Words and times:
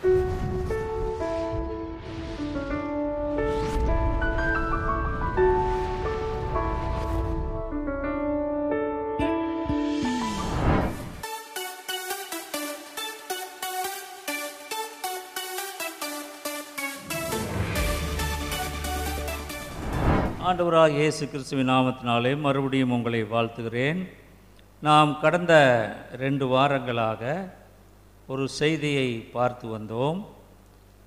ஆண்டவராக 0.00 0.18
இயேசு 20.90 21.28
கிறிஸ்துவின் 21.28 21.68
நாமத்தினாலே 21.68 22.40
மறுபடியும் 22.40 22.90
உங்களை 22.90 23.24
வாழ்த்துகிறேன். 23.24 24.08
நாம் 24.80 25.20
கடந்த 25.20 25.54
ரெண்டு 26.16 26.46
வாரங்களாக 26.46 27.50
ஒரு 28.32 28.44
செய்தியை 28.48 29.08
பார்த்து 29.36 29.66
வந்தோம். 29.76 30.18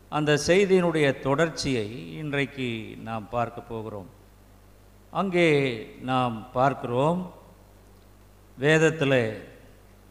அந்த 0.09 0.31
செய்தியினுடைய 0.47 1.07
தொடர்ச்சியை 1.25 1.85
இன்றைக்கு 2.21 2.67
நாம் 3.07 3.25
பார்க்க 3.29 3.61
போகிறோம். 3.61 4.09
அங்கே 5.19 5.47
நாம் 6.09 6.35
பார்க்கிறோம். 6.57 7.19
வேதத்தில் 8.57 9.17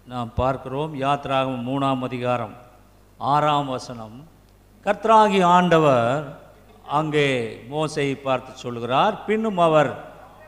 நாம் 0.06 0.30
பார்க்கிறோம். 0.34 0.92
யாத்ராகம் 1.04 1.62
மூணாம் 1.70 2.02
அதிகாரம் 2.08 2.54
ஆறாம் 3.18 3.70
வசனம். 3.76 4.16
கர்த்தராகி 4.86 5.40
ஆண்டவர் 5.56 6.38
அங்கே 7.00 7.28
மோசையை 7.70 8.16
பார்த்து 8.22 8.52
சொல்கிறார். 8.64 9.24
பின்னும் 9.24 9.58
அவர் 9.58 9.90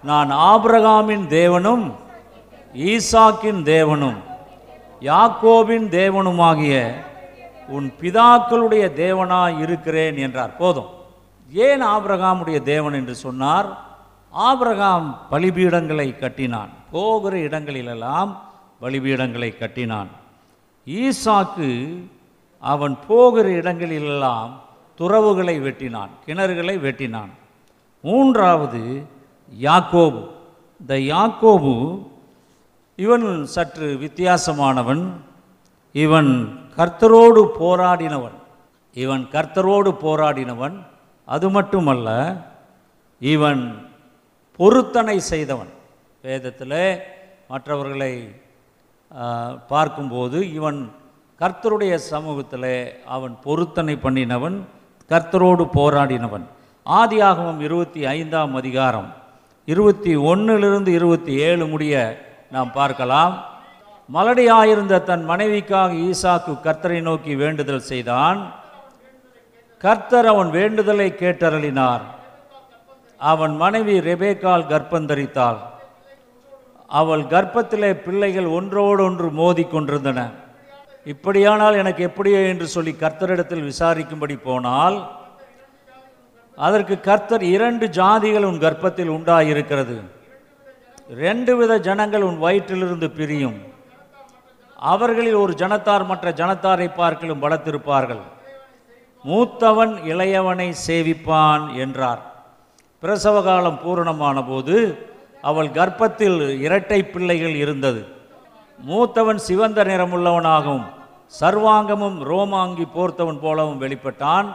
நான் 0.02 0.30
ஆபிரகாமின் 0.51 1.26
தேவனும் 1.38 1.84
ஈசாக்கின் 2.74 3.62
தேவனும் 3.74 4.20
யாக்கோவின் 5.04 5.86
தேவனுமாகிய 5.98 6.92
உன் 7.68 7.92
பிதாக்களுடைய 8.00 8.84
தேவனாய் 9.02 9.60
இருக்கிறேன் 9.60 10.16
என்றார். 10.16 10.56
போதும். 10.56 10.88
ஏன் 11.52 11.82
ஆபிரகாமுடைய 11.84 12.62
தேவன் 12.62 12.92
என்று 12.92 13.14
சொன்னார்? 13.14 13.68
ஆபிரகாம் 14.30 15.18
பலிபீடங்களை 15.30 16.18
கட்டினான். 16.18 16.68
போகிற 16.90 17.38
இடங்களிலெல்லாம் 17.38 18.42
பலிபீடங்களை 18.82 19.59
கட்டினான். 19.59 20.09
ஈசாக்கு 20.87 21.70
அவன் 22.59 22.98
போகிற 23.09 23.48
இடங்களிலெல்லாம் 23.48 24.60
துறவுகளை 24.98 25.60
வெட்டினான் 25.60 26.12
கிணறுகளை 26.26 26.76
வெட்டினான். 26.80 27.32
மூன்றாவது 28.01 29.07
யாக்கோபு. 29.62 30.23
இந்த 30.80 30.95
யாக்கோபு 30.95 31.74
இவன் 32.96 33.46
சற்று 33.46 33.87
வித்தியாசமானவன். 34.02 35.02
இவன் 35.92 36.30
கர்த்தரோடு 36.76 37.40
போராடினவன். 37.60 38.36
இவன் 38.95 39.26
கர்த்தரோடு 39.32 39.90
போராடினவன். 40.02 40.76
அது 41.24 41.51
மட்டுமல்ல 41.51 42.09
இவன் 43.18 43.62
பொருத்தனை 44.56 45.20
செய்தவன். 45.20 45.73
வேதத்தில் 46.23 47.01
மற்றவர்களை 47.48 48.12
பார்க்கும்போது 49.68 50.52
இவன் 50.52 50.90
கர்த்தருடைய 51.40 51.95
சமூகத்தில் 51.95 52.70
அவன் 53.06 53.34
பொருத்தனை 53.42 53.98
பண்ணினவன் 54.02 54.56
கர்த்தரோடு 55.08 55.64
போராடினவன். 55.79 56.46
ஆதியாகமம் 56.86 57.60
இருபத்தி 57.60 58.06
ஐந்தாம் 58.06 58.54
அதிகாரம் 58.54 59.10
இருபத்தி 59.64 60.16
ஒன்றிலிருந்து 60.16 60.92
இருபத்தி 60.92 61.32
ஏழு 61.48 61.66
முடிய 61.66 62.32
நாம் 62.55 62.71
பார்க்கலாம். 62.80 63.35
மலடியாயிருந்த 64.09 64.94
தன் 65.09 65.25
மனைவிக்காக 65.31 65.91
ஈசாக்கு 66.09 66.53
கர்த்தரை 66.66 67.00
நோக்கி 67.09 67.33
வேண்டுதல் 67.43 67.88
செய்தான். 67.91 68.41
கர்த்தர் 69.84 70.28
அவன் 70.33 70.50
வேண்டுதலை 70.59 71.09
கேட்டருளினார். 71.22 72.05
அவன் 73.32 73.55
மனைவி 73.62 73.94
ரெபேக்கால் 74.10 74.71
கர்ப்பந்தரித்தாள் 74.72 75.60
அவள் 77.00 77.22
கர்ப்பத்திலே 77.34 77.91
பிள்ளைகள் 78.06 78.48
ஒன்றோடொன்று 78.59 79.28
மோதி 79.41 79.64
கொண்டிருந்தன. 79.64 80.20
இப்படியானால் 81.12 81.78
எனக்கு 81.82 82.03
எப்படியோ 82.09 82.41
என்று 82.53 82.66
சொல்லி 82.75 82.93
கர்த்தரிடத்தில் 83.04 83.69
விசாரிக்கும்படி 83.70 84.37
போனால் 84.48 84.98
அதற்கு 86.59 86.97
கர்த்தர் 87.09 87.44
இரண்டு 87.54 87.87
ஜாதிகள் 87.98 88.48
உன் 88.50 88.62
கர்ப்பத்தில் 88.66 89.14
உண்டாயிருக்கிறது. 89.16 89.97
ரெண்டு 91.09 91.53
வித 91.56 91.72
ஜனங்கள் 91.87 92.22
உன் 92.22 92.38
வயிற்றிலிருந்து 92.44 93.09
பிரியும். 93.16 93.59
அவர்களில் 94.92 95.42
ஒரு 95.42 95.53
ஜனத்தார் 95.62 96.04
மற்ற 96.10 96.31
ஜனத்தாரை 96.41 96.88
பார்க்கலும் 97.00 97.42
பலத்திருப்பார்கள் 97.44 98.22
மூத்தவன் 99.25 99.93
இளையவனை 100.12 100.69
சேவிப்பான் 100.87 101.64
என்றார். 101.84 102.22
பிரசவ 103.03 103.37
காலம் 103.43 103.78
பூரணமான 103.84 104.37
போது 104.44 104.76
அவள் 105.50 105.70
கர்ப்பத்தில் 105.70 106.38
இரட்டை 106.66 107.00
பிள்ளைகள் 107.04 107.54
இருந்தது. 107.54 108.03
மூத்தவன் 108.78 109.41
சிவந்த 109.48 109.81
நிறமுள்ளவனாகவும் 109.84 110.87
சர்வாங்கமும் 111.41 112.19
ரோமாங்கி 112.31 112.87
போர்த்தவன் 112.97 113.41
போலவும் 113.44 113.81
வெளிப்பட்டான். 113.84 114.48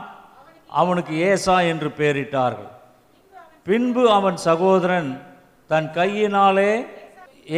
அவனுக்கு 0.69 1.13
ஏசா 1.31 1.57
என்று 1.71 1.89
பெயரிட்டார்கள் 1.99 2.71
பின்பு 3.63 4.03
அவன் 4.11 4.37
சகோதரன் 4.47 5.09
தன் 5.69 5.89
கையினாலே 5.97 6.71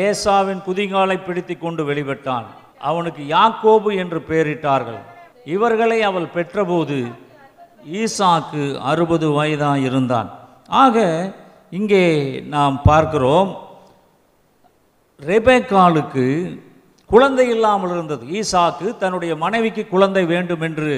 ஏசாவின் 0.05 0.61
குதிங்காலை 0.67 1.17
பிடித்து 1.25 1.55
கொண்டு 1.57 1.81
வெளிப்பட்டான். 1.89 2.47
அவனுக்கு 2.89 3.23
யாக்கோபு 3.35 3.89
என்று 4.03 4.19
பெயரிட்டார்கள். 4.29 5.01
இவர்களை 5.55 5.97
அவள் 6.09 6.33
பெற்றபோது 6.35 6.97
ஈசாக்கு 8.01 8.63
அறுபது 8.91 9.27
வயதாக 9.37 9.85
இருந்தான். 9.89 10.29
ஆக 10.83 11.05
இங்கே 11.79 12.05
நாம் 12.55 12.75
பார்க்கிறோம் 12.89 13.51
ரெபேக்காலுக்கு 15.19 16.25
குழந்தை 17.09 17.47
இல்லாமல் 17.55 17.93
இருந்தது. 17.95 18.23
ஈசாக்கு 18.39 18.87
தன்னுடைய 18.97 19.33
மனைவிக்கு 19.45 19.85
குழந்தை 19.93 20.25
வேண்டும் 20.33 20.63
என்று 20.69 20.91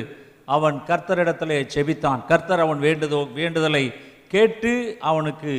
அவன் 0.55 0.77
கர்த்தரிடத்திலே 0.89 1.59
செபித்தான். 1.75 2.21
கர்த்தர் 2.31 2.65
அவன் 2.65 2.83
வேண்டுதோ 2.87 3.21
வேண்டுதலை 3.39 3.85
கேட்டு 4.33 4.73
அவனுக்கு 5.11 5.53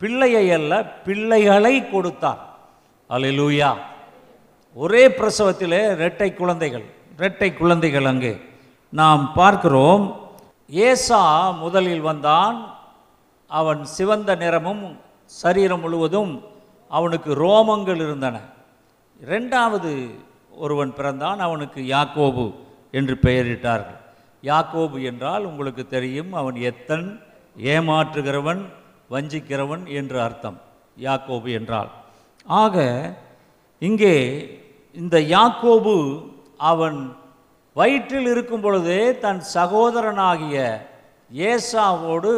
பிள்ளையை 0.00 0.44
அல்ல 0.56 0.72
பிள்ளைகளை 1.06 1.74
கொடுத்தார். 1.90 2.42
அல்லேலூயா 3.10 3.70
ஒரே 4.76 5.02
பிரசவத்திலே 5.18 5.80
இரட்டை 5.96 6.28
குழந்தைகள் 6.40 6.86
இரட்டை 7.16 7.48
குழந்தைகள் 7.60 8.08
அங்கே. 8.12 8.34
நாம் 8.92 9.22
பார்க்கிறோம் 9.38 10.04
ஏசா 10.88 11.22
முதலில் 11.62 12.04
வந்தான் 12.10 12.58
அவன் 13.50 13.80
சிவந்த 13.96 14.30
நிறமும் 14.42 14.84
சரீரம் 15.40 15.82
முழுவதும் 15.84 16.32
அவனுக்கு 16.90 17.30
ரோமங்கள் 17.44 18.00
இருந்தன. 18.06 18.36
இரண்டாவது 19.20 19.92
ஒருவன் 20.64 20.92
பிறந்தான் 20.98 21.40
அவனுக்கு 21.46 21.80
யாக்கோபு 21.94 22.44
என்று 22.98 23.14
பெயரிட்டார்கள். 23.26 24.00
யாக்கோபு 24.42 24.96
என்றால் 25.10 25.44
உங்களுக்கு 25.50 25.84
தெரியும் 25.86 26.32
அவன் 26.40 26.58
எத்தன் 26.70 27.08
ஏமாற்றுகிறவன் 27.72 28.62
வஞ்சிக்கிறவன் 29.10 29.84
என்று 30.00 30.18
அர்த்தம் 30.26 30.58
யாக்கோபு 31.06 31.48
என்றால். 31.58 31.90
ஆக 32.62 32.76
இங்கே 33.82 34.16
இந்த 34.96 35.16
யாக்கோபு 35.34 35.94
அவன் 36.70 36.98
வயிற்றில் 37.76 38.28
இருக்கும் 38.32 38.64
பொழுதே 38.64 39.02
தன் 39.24 39.40
சகோதரனாகிய 39.56 40.56
ஏசாவோடு 41.50 42.32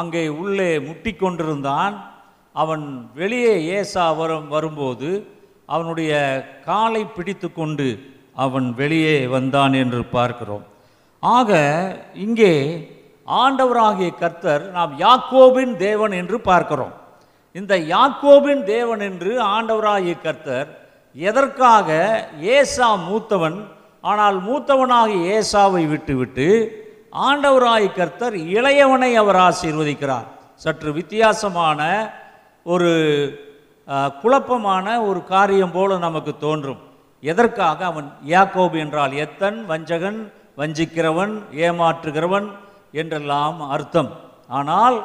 அங்கே 0.00 0.22
உள்ளே 0.42 0.70
முட்டி 0.86 1.12
கொண்டிருந்தான். 1.14 1.94
அவன் 2.54 2.84
வெளியே 3.20 3.54
ஏசா 3.78 4.04
வரும் 4.20 4.48
வரும்போது 4.54 5.10
அவனுடைய 5.74 6.12
காலை 6.68 7.02
பிடித்து 7.16 7.48
கொண்டு 7.58 7.88
அவன் 8.44 8.68
வெளியே 8.80 9.16
வந்தான் 9.34 9.74
என்று 9.82 10.00
பார்க்கிறோம். 10.16 10.64
ஆக 11.22 11.50
இங்கே 12.26 12.54
ஆண்டவராகிய 13.42 14.10
கர்த்தர் 14.20 14.62
நாம் 14.76 14.92
யாக்கோபின் 15.04 15.74
தேவன் 15.86 16.12
என்று 16.20 16.36
பார்க்கிறோம். 16.50 16.94
இந்த 17.54 17.74
யாக்கோபின் 17.94 18.62
தேவன் 18.74 19.02
என்று 19.08 19.32
ஆண்டவராகிய 19.56 20.14
கர்த்தர் 20.26 20.68
எதற்காக 21.16 21.88
ஏசா 22.56 22.88
மூத்தவன் 23.08 23.58
ஆனால் 24.10 24.36
மூத்தவனாகிய 24.48 25.22
ஏசாவை 25.38 25.82
விட்டுவிட்டு 25.92 26.48
ஆண்டவராய் 27.28 27.88
கர்த்தர் 27.98 28.36
இளையவனை 28.56 29.10
அவர் 29.22 29.38
ஆசீர்வதிக்கிறார். 29.48 30.26
சற்று 30.64 30.90
வித்தியாசமான 30.98 31.80
ஒரு 32.72 32.90
குழப்பமான 34.22 34.86
ஒரு 35.08 35.20
காரியம் 35.32 35.74
போல 35.76 35.98
நமக்கு 36.06 36.32
தோன்றும். 36.46 36.80
எதற்காக 37.22 37.78
அவன் 37.90 38.08
யாக்கோபு 38.34 38.76
என்றால் 38.84 39.14
எத்தன் 39.24 39.58
வஞ்சகன் 39.70 40.20
வஞ்சிக்கிறவன் 40.60 41.34
ஏமாற்றுகிறவன் 41.66 42.48
என்றெல்லாம் 43.00 43.58
அர்த்தம். 43.74 44.10
ஆனால் 44.58 44.96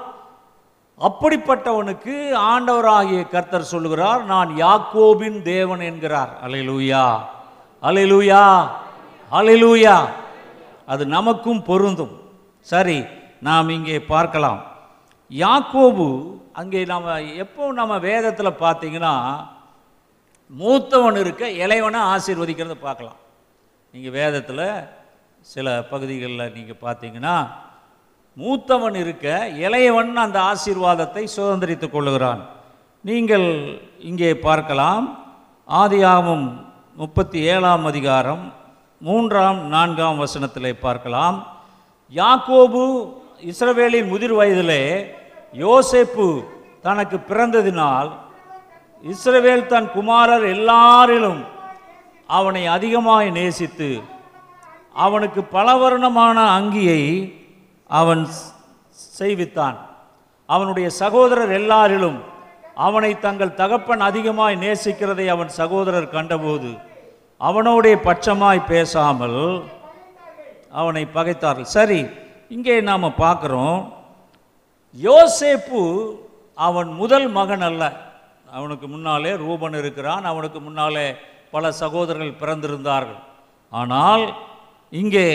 அப்படிப்பட்டவனுக்கு 1.08 2.16
ஆண்டவராகிய 2.52 3.22
கர்த்தர் 3.34 3.72
சொல்லுகிறார் 3.74 4.22
நான் 4.34 4.52
யாக்கோபின் 4.66 5.40
தேவன் 5.54 5.84
என்கிறார். 5.90 6.32
அலைலூயா 6.46 7.06
அலைலூயா 7.84 8.44
அலைலூயா 9.32 9.98
அது 10.94 11.04
நமக்கும் 11.18 11.62
பொருந்தும். 11.70 12.16
சரி 12.68 12.98
நாம் 13.48 13.76
இங்கே 13.78 13.98
பார்க்கலாம். 14.14 14.62
யாக்கோபு 15.32 16.08
அங்கே 16.62 16.82
நம்ம 16.94 17.16
எப்போ 17.44 17.64
நம்ம 17.82 17.94
வேதத்தில் 18.10 18.60
பார்த்தீங்கன்னா 18.64 19.14
மூத்தவன் 20.50 21.18
இருக்க 21.22 21.44
இளையவனை 21.64 22.02
ஆசீர்வதிக்கிறத 22.14 22.76
பார்க்கலாம். 22.88 23.20
நீங்கள் 23.94 24.16
வேதத்தில் 24.20 24.68
சில 25.54 25.68
பகுதிகளில் 25.92 26.54
நீங்கள் 26.58 26.84
பார்த்தீங்கன்னா 26.86 27.36
மூத்தவன் 28.38 28.96
இருக்க 29.02 29.26
இளையவன் 29.66 30.12
அந்த 30.24 30.38
ஆசீர்வாதத்தை 30.52 31.24
சுதந்திரித்துக் 31.36 31.94
கொள்ளுகிறான். 31.94 32.42
நீங்கள் 33.06 33.48
இங்கே 34.10 34.32
பார்க்கலாம். 34.48 35.06
ஆதியாகமம் 35.82 36.48
முப்பத்தி 37.02 37.40
ஏழாம் 37.54 37.86
அதிகாரம் 37.92 38.44
மூன்றாம் 39.08 39.60
நான்காம் 39.74 40.20
வசனத்திலே 40.24 40.72
பார்க்கலாம். 40.86 41.38
யாக்கோபு 42.14 42.84
இஸ்ரவேலின் 43.52 44.12
முதிர் 44.12 44.36
வயதிலே 44.40 44.84
யோசேப்பு 45.64 46.28
தனக்கு 46.86 47.18
பிறந்ததினால் 47.30 48.10
இஸ்ரவேல் 49.14 49.66
தன் 49.72 49.90
குமாரர் 49.96 50.46
எல்லாரிலும் 50.56 51.42
அவனை 52.38 52.64
அதிகமாய் 52.76 53.30
நேசித்து 53.40 53.90
அவனுக்கு 55.06 55.42
பலவர்ணமான 55.56 56.38
அங்கியை 56.58 57.02
அவன் 57.90 58.24
செய்வித்தான். 59.18 59.78
அவனுடைய 60.50 60.88
சகோதரர் 61.02 61.54
எல்லாரிலும் 61.60 62.20
அவனை 62.86 63.12
தங்கள் 63.26 63.58
தகப்பன் 63.62 64.04
அதிகமாய் 64.10 64.56
நேசிக்கிறதை 64.64 65.26
அவன் 65.36 65.52
சகோதரர் 65.60 66.14
கண்டபோது 66.16 66.72
அவனோடைய 67.42 67.96
பட்சமாய் 68.08 68.68
பேசாமல் 68.72 69.40
அவனை 70.80 71.04
பகைத்தார்கள். 71.18 71.74
சரி 71.78 72.00
இங்கே 72.56 72.76
நாம் 72.90 73.20
பார்க்குறோம். 73.24 73.80
யோசேப்பு 74.96 75.82
அவன் 76.58 76.90
முதல் 77.02 77.28
மகன் 77.38 77.66
அல்ல. 77.70 77.84
அவனுக்கு 78.58 78.88
முன்னாலே 78.94 79.32
ரூபன் 79.46 79.78
இருக்கிறான் 79.82 80.26
அவனுக்கு 80.32 80.60
முன்னாலே 80.68 81.08
பல 81.54 81.72
சகோதரர்கள் 81.82 82.40
பிறந்திருந்தார்கள். 82.42 83.22
ஆனால் 83.74 84.24
இங்கே 84.94 85.28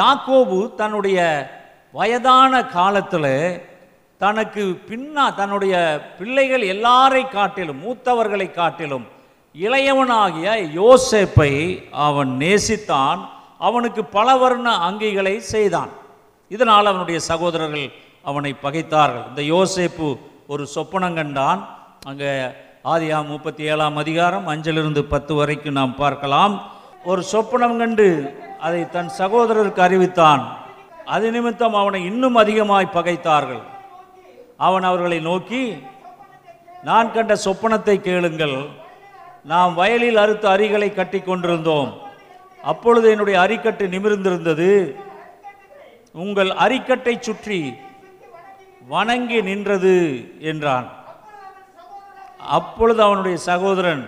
யாக்கோபு 0.00 0.58
தன்னுடைய 0.80 1.18
வயதான 1.98 2.52
காலத்தில் 2.76 3.32
தனக்கு 4.22 4.62
பின்னா 4.88 5.24
தன்னுடைய 5.38 5.74
பிள்ளைகள் 6.18 6.64
எல்லாரை 6.74 7.22
காட்டிலும் 7.36 7.80
மூத்தவர்களை 7.84 8.46
காட்டிலும் 8.58 9.06
இளையவனாகிய 9.54 10.48
யோசேப்பை 10.80 11.52
அவன் 12.06 12.30
நேசித்தான் 12.42 13.20
அவனுக்கு 13.68 14.02
பல 14.16 14.28
வர்ண 14.42 14.68
அங்கிகளை 14.88 15.34
செய்தான். 15.54 15.92
இதனால் 16.54 16.90
அவனுடைய 16.90 17.18
சகோதரர்கள் 17.30 17.86
அவனை 18.30 18.52
பகைத்தார்கள். 18.64 19.26
இந்த 19.30 19.42
யோசேப்பு 19.54 20.08
ஒரு 20.52 20.64
சொப்பனம் 20.74 21.18
கண்டான். 21.18 21.60
அங்கே 22.10 22.30
ஆதியா 22.92 23.18
முப்பத்தி 23.32 23.62
ஏழாம் 23.72 23.96
அதிகாரம் 24.04 24.46
அஞ்சிலிருந்து 24.52 25.02
பத்து 25.14 25.32
வரைக்கும் 25.40 25.78
நாம் 25.80 25.98
பார்க்கலாம். 26.04 26.54
ஒரு 27.10 27.22
சொப்பனம் 27.32 27.78
கண்டு 27.82 28.08
அதை 28.66 28.82
தன் 28.96 29.12
சகோதரருக்கு 29.20 29.82
அறிவித்தான். 29.88 30.42
அது 31.14 31.26
நிமித்தம் 31.34 31.76
அவனை 31.80 32.00
இன்னும் 32.10 32.38
அதிகமாய் 32.42 32.94
பகைத்தார்கள். 32.96 33.62
அவன் 34.66 34.84
அவர்களை 34.88 35.18
நோக்கி 35.28 35.62
நான் 36.88 37.12
கண்ட 37.14 37.34
சொப்பனத்தை 37.44 37.96
கேளுங்கள். 38.08 38.56
நாம் 39.52 39.72
வயலில் 39.80 40.20
அறுத்த 40.22 40.44
அரிகளை 40.54 40.88
கட்டி 40.94 41.20
கொண்டிருந்தோம். 41.20 41.90
அப்பொழுது 42.70 43.06
என்னுடைய 43.14 43.36
அரிக்கட்டு 43.44 43.84
நிமிர்ந்திருந்தது. 43.94 44.70
உங்கள் 46.24 46.50
அரிக்கட்டை 46.64 47.14
சுற்றி 47.18 47.60
வணங்கி 48.94 49.38
நின்றது 49.48 49.96
என்றான். 50.50 50.88
அப்பொழுது 52.58 53.00
அவனுடைய 53.06 53.36
சகோதரன் 53.50 54.04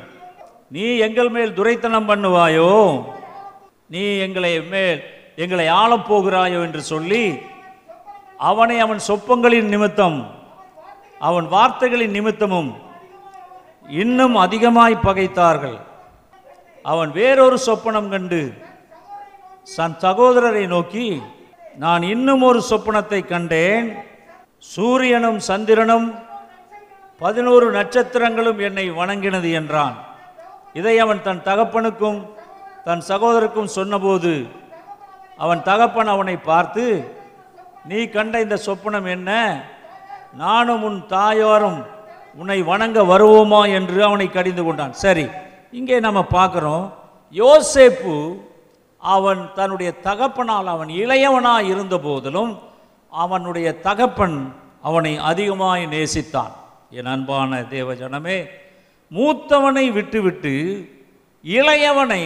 நீ 0.74 0.84
எங்கள் 1.06 1.30
மேல் 1.36 1.56
துரைத்தனம் 1.58 2.08
பண்ணுவாயோ? 2.10 2.68
நீ 3.94 4.02
எங்களை 4.26 4.52
மேல் 4.74 5.00
எங்களை 5.42 5.66
ஆளப் 5.80 6.06
போகிறாயோ 6.10 6.58
என்று 6.66 6.82
சொல்லி 6.92 7.24
அவனை 8.50 8.76
அவன் 8.84 9.00
சொப்பங்களின் 9.08 9.72
நிமித்தம் 9.74 10.18
அவன் 11.28 11.46
வார்த்தைகளின் 11.54 12.16
நிமித்தமும் 12.16 12.70
இன்னும் 14.02 14.36
அதிகமாய் 14.44 15.04
பகைத்தார்கள். 15.06 15.78
அவன் 16.84 17.10
வேறொரு 17.18 17.56
சொப்பனம் 17.66 18.10
கண்டு 18.12 18.40
தன் 19.76 19.96
சகோதரரை 20.04 20.64
நோக்கி 20.74 21.06
நான் 21.82 22.02
இன்னும் 22.14 22.42
ஒரு 22.48 22.60
சொப்பனத்தை 22.70 23.20
கண்டேன். 23.24 23.88
சூரியனும் 24.74 25.40
சந்திரனும் 25.48 26.06
பதினோரு 27.20 27.66
நட்சத்திரங்களும் 27.78 28.60
என்னை 28.68 28.86
வணங்கினது 29.00 29.50
என்றான். 29.60 29.96
இதை 30.78 30.94
அவன் 31.04 31.22
தன் 31.26 31.44
தகப்பனுக்கும் 31.48 32.18
தன் 32.86 33.04
சகோதரருக்கும் 33.10 33.74
சொன்னபோது 33.78 34.32
அவன் 35.42 35.60
தகப்பன் 35.70 36.12
அவனை 36.14 36.36
பார்த்து 36.50 36.84
நீ 37.90 37.98
கண்ட 38.14 38.34
இந்த 38.44 38.56
சொப்பனம் 38.66 39.08
என்ன? 39.16 39.30
நானும் 40.44 40.82
உன் 40.88 40.98
தாயாரும் 41.16 41.80
உன்னை 42.40 42.58
வணங்க 42.70 42.98
வருவோமா? 43.12 43.60
என்று 43.78 43.98
அவனை 44.08 44.26
கடிந்து 44.30 44.62
கொண்டான். 44.64 44.94
சரி 45.04 45.26
இங்கே 45.78 45.96
நம்ம 46.06 46.20
பார்க்குறோம். 46.36 46.84
யோசேப்பு 47.34 48.14
அவன் 49.02 49.42
தன்னுடைய 49.58 49.90
தகப்பனால் 50.06 50.68
அவன் 50.74 50.90
இளையவனாக 51.02 51.68
இருந்த 51.72 51.96
போதிலும் 52.06 52.52
அவனுடைய 53.12 53.68
தகப்பன் 53.86 54.38
அவனை 54.88 55.12
அதிகமாய் 55.30 55.84
நேசித்தான். 55.94 56.52
என் 56.98 57.10
அன்பான 57.14 57.60
தேவஜனமே 57.74 58.38
மூத்தவனை 59.10 59.84
விட்டுவிட்டு 59.92 60.54
இளையவனை 61.44 62.22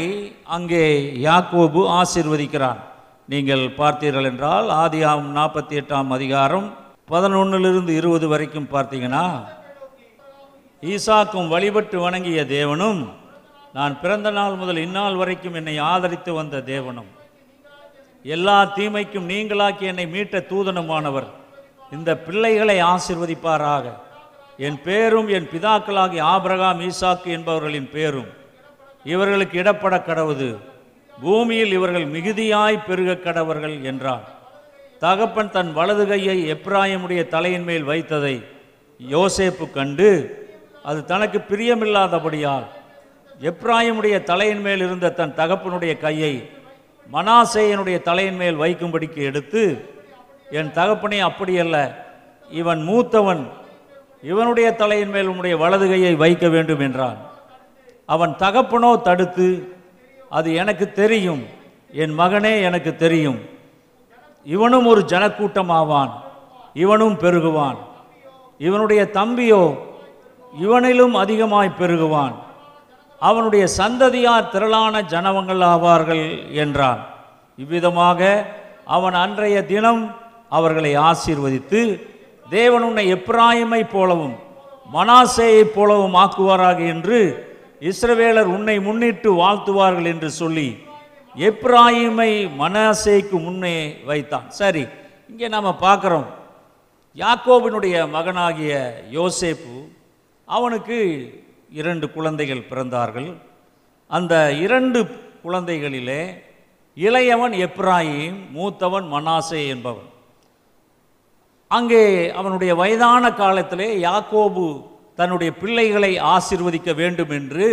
அங்கே 0.56 0.84
யாக்கோபு 1.26 1.80
ஆசிர்வதிக்கிறான். 2.00 2.80
நீங்கள் 3.26 3.58
பார்த்தீர்கள் 3.58 4.24
என்றால் 4.24 4.68
ஆதியாம் 4.68 5.28
நாற்பத்தி 5.36 5.74
எட்டாம் 5.80 6.08
அதிகாரம் 6.08 6.76
பதினொன்னிலிருந்து 7.10 7.88
இருபது 7.88 8.28
வரைக்கும் 8.28 8.68
பார்த்தீங்கன்னா 8.72 9.44
ஈசாக்கும் 10.80 11.48
வழிபட்டு 11.48 12.00
வணங்கிய 12.00 12.44
தேவனும் 12.44 13.08
நான் 13.72 14.00
பிறந்த 14.00 14.30
நாள் 14.30 14.54
முதல் 14.54 14.76
இந்நாள் 14.76 15.14
வரைக்கும் 15.14 15.54
என்னை 15.54 15.78
ஆதரித்து 15.78 16.32
வந்த 16.32 16.56
தேவனும். 16.66 17.10
எல்லா 18.22 18.64
தீமைக்கும் 18.64 19.28
நீங்களாக்கி 19.28 19.80
என்னை 19.80 20.06
மீட்ட 20.06 20.44
தூதனுமானவர். 20.50 21.26
இந்த 21.92 22.16
பிள்ளைகளை 22.16 22.82
ஆசிர்வதிப்பாராக. 22.82 23.92
என் 24.56 24.82
பேரும் 24.82 25.28
என் 25.28 25.48
பிதாக்களாகிய 25.52 26.20
ஆபிரகாம் 26.20 26.80
ஈசாக்கு 26.80 27.26
என்பவர்களின் 27.26 27.90
பேரும். 27.90 28.30
இவர்களுக்கு 29.04 29.62
இடப்பட 29.62 29.98
கடவுது. 30.02 30.58
பூமியில் 31.24 31.72
இவர்கள் 31.72 32.06
மிகுதியாய் 32.06 32.84
பெருக 32.86 33.12
கடவர்கள் 33.12 33.82
என்றான் 33.82 34.24
தகப்பன் 34.98 35.50
தன் 35.50 35.72
வலது 35.72 36.06
கையை 36.06 36.52
எப்ராயமுடைய 36.52 37.28
தலையின் 37.28 37.64
மேல் 37.64 37.86
வைத்ததை 37.86 38.44
யோசேப்பு 39.10 39.70
கண்டு 39.70 40.08
அது 40.82 41.04
தனக்கு 41.04 41.38
பிரியமில்லாதபடியால் 41.38 42.66
எப்ராயமுடைய 43.40 44.22
தலையின் 44.22 44.60
மேல் 44.60 44.76
இருந்த 44.76 45.10
தன் 45.10 45.34
தகப்பனுடைய 45.36 45.98
கையை 45.98 46.48
மனாசேயனுடைய 47.12 48.02
தலையின் 48.02 48.36
மேல் 48.36 48.58
வைக்கும்படிக்கு 48.58 49.22
எடுத்து 49.22 49.92
என் 50.50 50.72
தகப்பனே 50.72 51.18
அப்படியல்ல. 51.28 51.94
இவன் 52.50 52.88
மூத்தவன். 52.88 53.42
இவனுடைய 54.22 54.74
தலையின் 54.74 55.10
மேல் 55.10 55.26
உன்னுடைய 55.26 55.56
வலது 55.56 55.88
கையை 55.88 56.14
வைக்க 56.14 56.48
வேண்டும் 56.48 56.80
என்றான். 56.80 57.16
அவன் 58.06 58.34
தகப்பனோ 58.38 59.00
தடுத்து 59.00 59.48
அது 60.36 60.48
எனக்கு 60.62 60.86
தெரியும். 61.00 61.42
என் 62.02 62.14
மகனே 62.20 62.54
எனக்கு 62.68 62.92
தெரியும். 63.04 63.40
இவனும் 64.46 64.86
ஒரு 64.92 65.02
ஜனக்கூட்டம் 65.12 65.72
ஆவான் 65.80 66.12
இவனும் 66.82 67.16
பெருகுவான். 67.24 67.78
இவனுடைய 68.68 69.02
தம்பியோ 69.18 69.62
இவனிலும் 70.64 71.14
அதிகமாய் 71.22 71.78
பெருகுவான். 71.80 72.34
அவனுடைய 73.20 73.64
சந்ததியார் 73.80 74.50
திரளான 74.52 74.94
ஜனவங்கள் 75.12 75.62
ஆவார்கள் 75.74 76.24
என்றான். 76.62 77.00
இவ்விதமாக 77.58 78.20
அவன் 78.96 79.16
அன்றைய 79.24 79.58
தினம் 79.72 80.02
அவர்களை 80.58 80.92
ஆசீர்வதித்து 81.08 81.80
தேவன் 82.50 82.84
உன்னை 82.88 83.04
எப்ராயமை 83.14 83.82
போலவும் 83.92 84.34
மனாசேயைப் 84.94 85.74
போலவும் 85.76 86.16
ஆக்குவாராக 86.22 86.80
என்று 86.94 87.18
இஸ்ரவேலர் 87.90 88.50
உன்னை 88.56 88.76
முன்னிட்டு 88.86 89.30
வாழ்த்துவார்கள் 89.40 90.08
என்று 90.12 90.28
சொல்லி 90.40 90.68
எப்ராயிமை 91.48 92.30
மனாசேக்கு 92.60 93.36
முன்னே 93.46 93.76
வைத்தான். 94.08 94.46
சரி 94.60 94.84
இங்கே 95.30 95.48
நாம் 95.54 95.68
பார்க்குறோம். 95.86 96.28
யாக்கோவினுடைய 97.22 97.96
மகனாகிய 98.14 98.72
யோசேப்பு 99.16 99.74
அவனுக்கு 100.48 100.98
இரண்டு 101.80 102.06
குழந்தைகள் 102.16 102.68
பிறந்தார்கள். 102.70 103.28
அந்த 104.10 104.34
இரண்டு 104.64 105.00
குழந்தைகளிலே 105.44 106.22
இளையவன் 106.96 107.54
எப்ராயிம் 107.66 108.38
மூத்தவன் 108.56 109.06
மனாசே 109.14 109.60
என்பவன். 109.74 110.10
அங்கே 111.70 112.02
அவனுடைய 112.40 112.72
வயதான 112.82 113.24
காலத்திலே 113.42 113.88
யாக்கோபு 114.08 114.66
தன்னுடைய 115.18 115.50
பிள்ளைகளை 115.62 116.12
ஆசிர்வதிக்க 116.34 116.90
வேண்டும் 117.00 117.32
என்று 117.38 117.68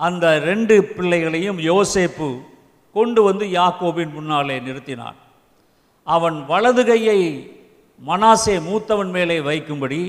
அந்த 0.00 0.26
ரெண்டு 0.48 0.76
பிள்ளைகளையும் 0.96 1.58
யோசேப்பு 1.70 2.28
கொண்டு 2.96 3.20
வந்து 3.28 3.44
யாக்கோபின் 3.58 4.12
முன்னாலே 4.18 4.56
நிறுத்தினான். 4.66 5.18
அவன் 6.06 6.38
வலது 6.50 6.82
கையை 6.90 7.18
மனாசே 8.00 8.54
மூத்தவன் 8.68 9.10
மேலே 9.16 9.36
வைக்கும்படி 9.48 10.00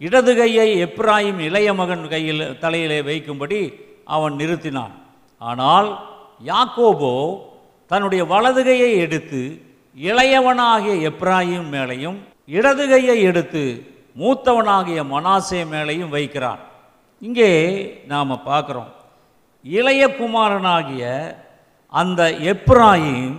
இடது 0.00 0.32
கையை 0.36 0.68
எப்ராயிம் 0.86 1.40
இளைய 1.48 1.68
மகன் 1.80 2.04
கையில் 2.12 2.44
தலையிலே 2.62 2.98
வைக்கும்படி 3.08 3.60
அவன் 4.16 4.34
நிறுத்தினான். 4.40 4.94
ஆனால் 5.40 5.88
யாக்கோபோ 6.50 7.12
தன்னுடைய 7.90 8.22
வலது 8.32 8.62
கையை 8.68 8.90
எடுத்து 9.04 9.40
இளையவனாகிய 9.96 10.94
எப்ராயிம் 11.10 11.68
மேலையும் 11.74 12.18
இடது 12.58 12.84
கையை 12.92 13.16
எடுத்து 13.30 13.64
மூத்தவனாகிய 14.20 15.00
மனாசே 15.14 15.60
மேலையும் 15.72 16.14
வைக்கிறான். 16.16 16.60
இங்கே 17.20 17.50
நாம் 18.06 18.44
பார்க்குறோம். 18.46 18.90
இளைய 19.64 20.02
குமாரனாகிய 20.18 21.02
அந்த 21.88 22.22
எப்ராயும் 22.52 23.36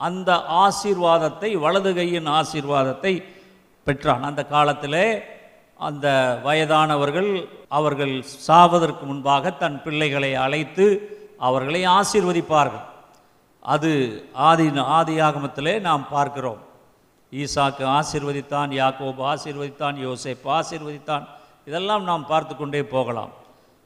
அந்த 0.00 0.30
ஆசீர்வாதத்தை 0.64 1.50
வலது 1.64 1.90
கையின் 1.94 2.28
ஆசீர்வாதத்தை 2.38 3.12
பெற்றான். 3.86 4.22
அந்த 4.22 4.42
காலத்தில் 4.46 5.02
அந்த 5.78 6.06
வயதானவர்கள் 6.44 7.30
அவர்கள் 7.68 8.14
சாவதற்கு 8.48 9.04
முன்பாக 9.10 9.50
தன் 9.50 9.82
பிள்ளைகளை 9.84 10.34
அழைத்து 10.44 10.86
அவர்களை 11.38 11.80
ஆசீர்வதிப்பார்கள். 11.98 12.86
அது 13.74 13.90
ஆதி 14.48 14.66
ஆதி 14.98 15.14
ஆகமத்திலே 15.20 15.74
நாம் 15.80 16.04
பார்க்கிறோம். 16.10 16.60
ஈசாக்கு 17.32 17.84
ஆசீர்வதித்தான் 17.98 18.70
யாக்கோபு 18.80 19.22
ஆசீர்வதித்தான் 19.32 19.96
யோசேப் 20.06 20.44
ஆசீர்வதித்தான். 20.58 21.24
இதெல்லாம் 21.68 22.04
நாம் 22.10 22.26
பார்த்து 22.26 22.56
கொண்டே 22.56 22.82
போகலாம். 22.94 23.32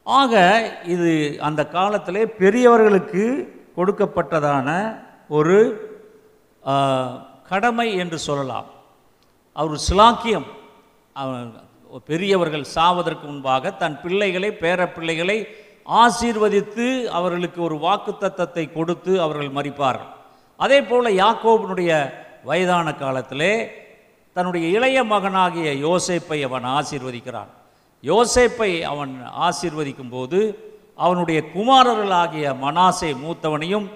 ஆக 0.07 0.35
இது 0.95 1.11
அந்த 1.49 1.63
காலத்திலே 1.77 2.23
பெரியவர்களுக்கு 2.41 3.25
கொடுக்கப்பட்டதான 3.77 4.69
ஒரு 5.39 5.59
கடமை 7.51 7.89
என்று 8.03 8.19
சொல்லலாம். 8.29 8.69
அவர் 9.57 9.85
சிலாக்கியம். 9.89 10.49
பெரியவர்கள் 12.09 12.65
சாவதற்கு 12.75 13.25
முன்பாக 13.31 13.71
தன் 13.83 13.97
பிள்ளைகளை 14.03 14.51
பேர 14.63 14.81
பிள்ளைகளை 14.97 15.39
ஆசீர்வதித்து 16.03 16.87
அவர்களுக்கு 17.19 17.61
ஒரு 17.63 17.77
வாக்குத்தத்தத்தை 17.87 18.65
கொடுத்து 18.73 19.13
அவர்கள் 19.25 19.57
மறிப்பார்கள் 19.59 20.11
அதே 20.57 20.79
போல் 20.83 21.17
யாக்கோபனுடைய 21.23 21.93
வயதான 22.45 22.95
காலத்திலே 22.95 23.53
தன்னுடைய 24.33 24.67
இளைய 24.77 24.99
மகனாகிய 25.05 25.69
யோசேப்பை 25.87 26.39
அவன் 26.49 26.67
ஆசீர்வதிக்கிறான். 26.79 27.51
யோசேப்பை 28.03 28.71
அவன் 28.93 29.13
ஆசீர்வதிக்கும் 29.47 30.13
போது 30.17 30.39
அவனுடைய 30.97 31.41
குமாரர்களாகிய 31.55 32.47
மனாசே 32.65 33.11
மூத்தவனையும் 33.23 33.87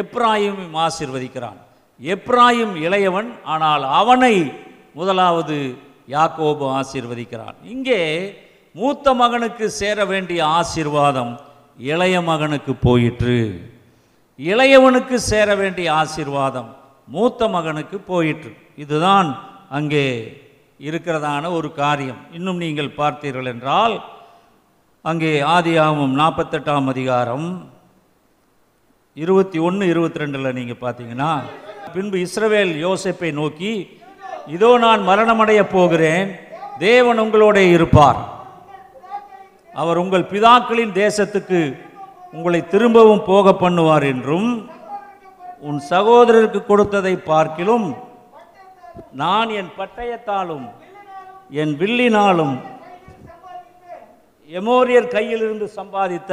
எப்ராயும் 0.00 0.62
ஆசீர்வதிக்கிறான். 0.86 1.58
எப்ராயிம் 2.00 2.74
இளையவன் 2.86 3.30
ஆனால் 3.44 3.82
அவனை 3.82 4.34
முதலாவது 4.94 5.56
யாக்கோபு 6.08 6.64
ஆசீர்வதிக்கிறான். 6.78 7.56
இங்கே 7.64 8.00
மூத்த 8.72 9.14
மகனுக்கு 9.14 9.66
சேர 9.70 10.04
வேண்டிய 10.04 10.40
ஆசீர்வாதம் 10.46 11.32
இளைய 11.78 12.16
மகனுக்கு 12.20 12.72
போயிற்று. 12.74 13.38
இளையவனுக்கு 14.38 15.16
சேர 15.30 15.48
வேண்டிய 15.54 15.88
ஆசீர்வாதம் 15.92 16.70
மூத்த 17.14 17.48
மகனுக்கு 17.54 17.96
போயிற்று. 18.10 18.50
இதுதான் 18.82 19.28
அங்கே 19.78 20.06
இருக்கிறதான 20.88 21.44
ஒரு 21.58 21.68
காரியம். 21.82 22.20
இன்னும் 22.36 22.62
நீங்கள் 22.64 22.96
பார்த்தீர்கள் 23.00 23.50
என்றால் 23.52 23.94
அங்கே 25.10 25.32
ஆதியாகமம் 25.56 26.14
நாற்பத்தெட்டாம் 26.20 26.88
அதிகாரம் 26.92 27.46
இருபத்தி 29.16 29.58
ஒன்று 29.68 29.84
இருபத்தி 29.92 30.20
ரெண்டில் 30.22 30.56
நீங்கள் 30.58 30.82
பார்த்தீங்கன்னா 30.82 31.30
பின்பு 31.94 32.16
இஸ்ரவேல் 32.26 32.72
யோசிப்பை 32.86 33.30
நோக்கி 33.40 33.72
இதோ 34.56 34.70
நான் 34.84 35.02
மரணமடைய 35.08 35.60
போகிறேன் 35.76 36.28
தேவன் 36.86 37.22
உங்களோட 37.24 37.58
இருப்பார். 37.76 38.20
அவர் 39.80 40.00
உங்கள் 40.02 40.30
பிதாக்களின் 40.32 40.92
தேசத்துக்கு 41.02 41.60
உங்களை 42.36 42.60
திரும்பவும் 42.74 43.26
போக 43.30 43.52
பண்ணுவார் 43.62 44.06
என்றும் 44.12 44.50
உன் 45.68 45.80
சகோதரருக்கு 45.92 46.60
கொடுத்ததை 46.66 47.14
பார்க்கிலும் 47.30 47.86
நான் 49.22 49.50
என் 49.60 49.72
பட்டயத்தாலும் 49.78 50.66
என் 51.62 51.72
வில்லினாலும் 51.80 52.54
எமோரியர் 54.48 55.12
கையிலிருந்து 55.14 55.66
சம்பாதித்த 55.78 56.32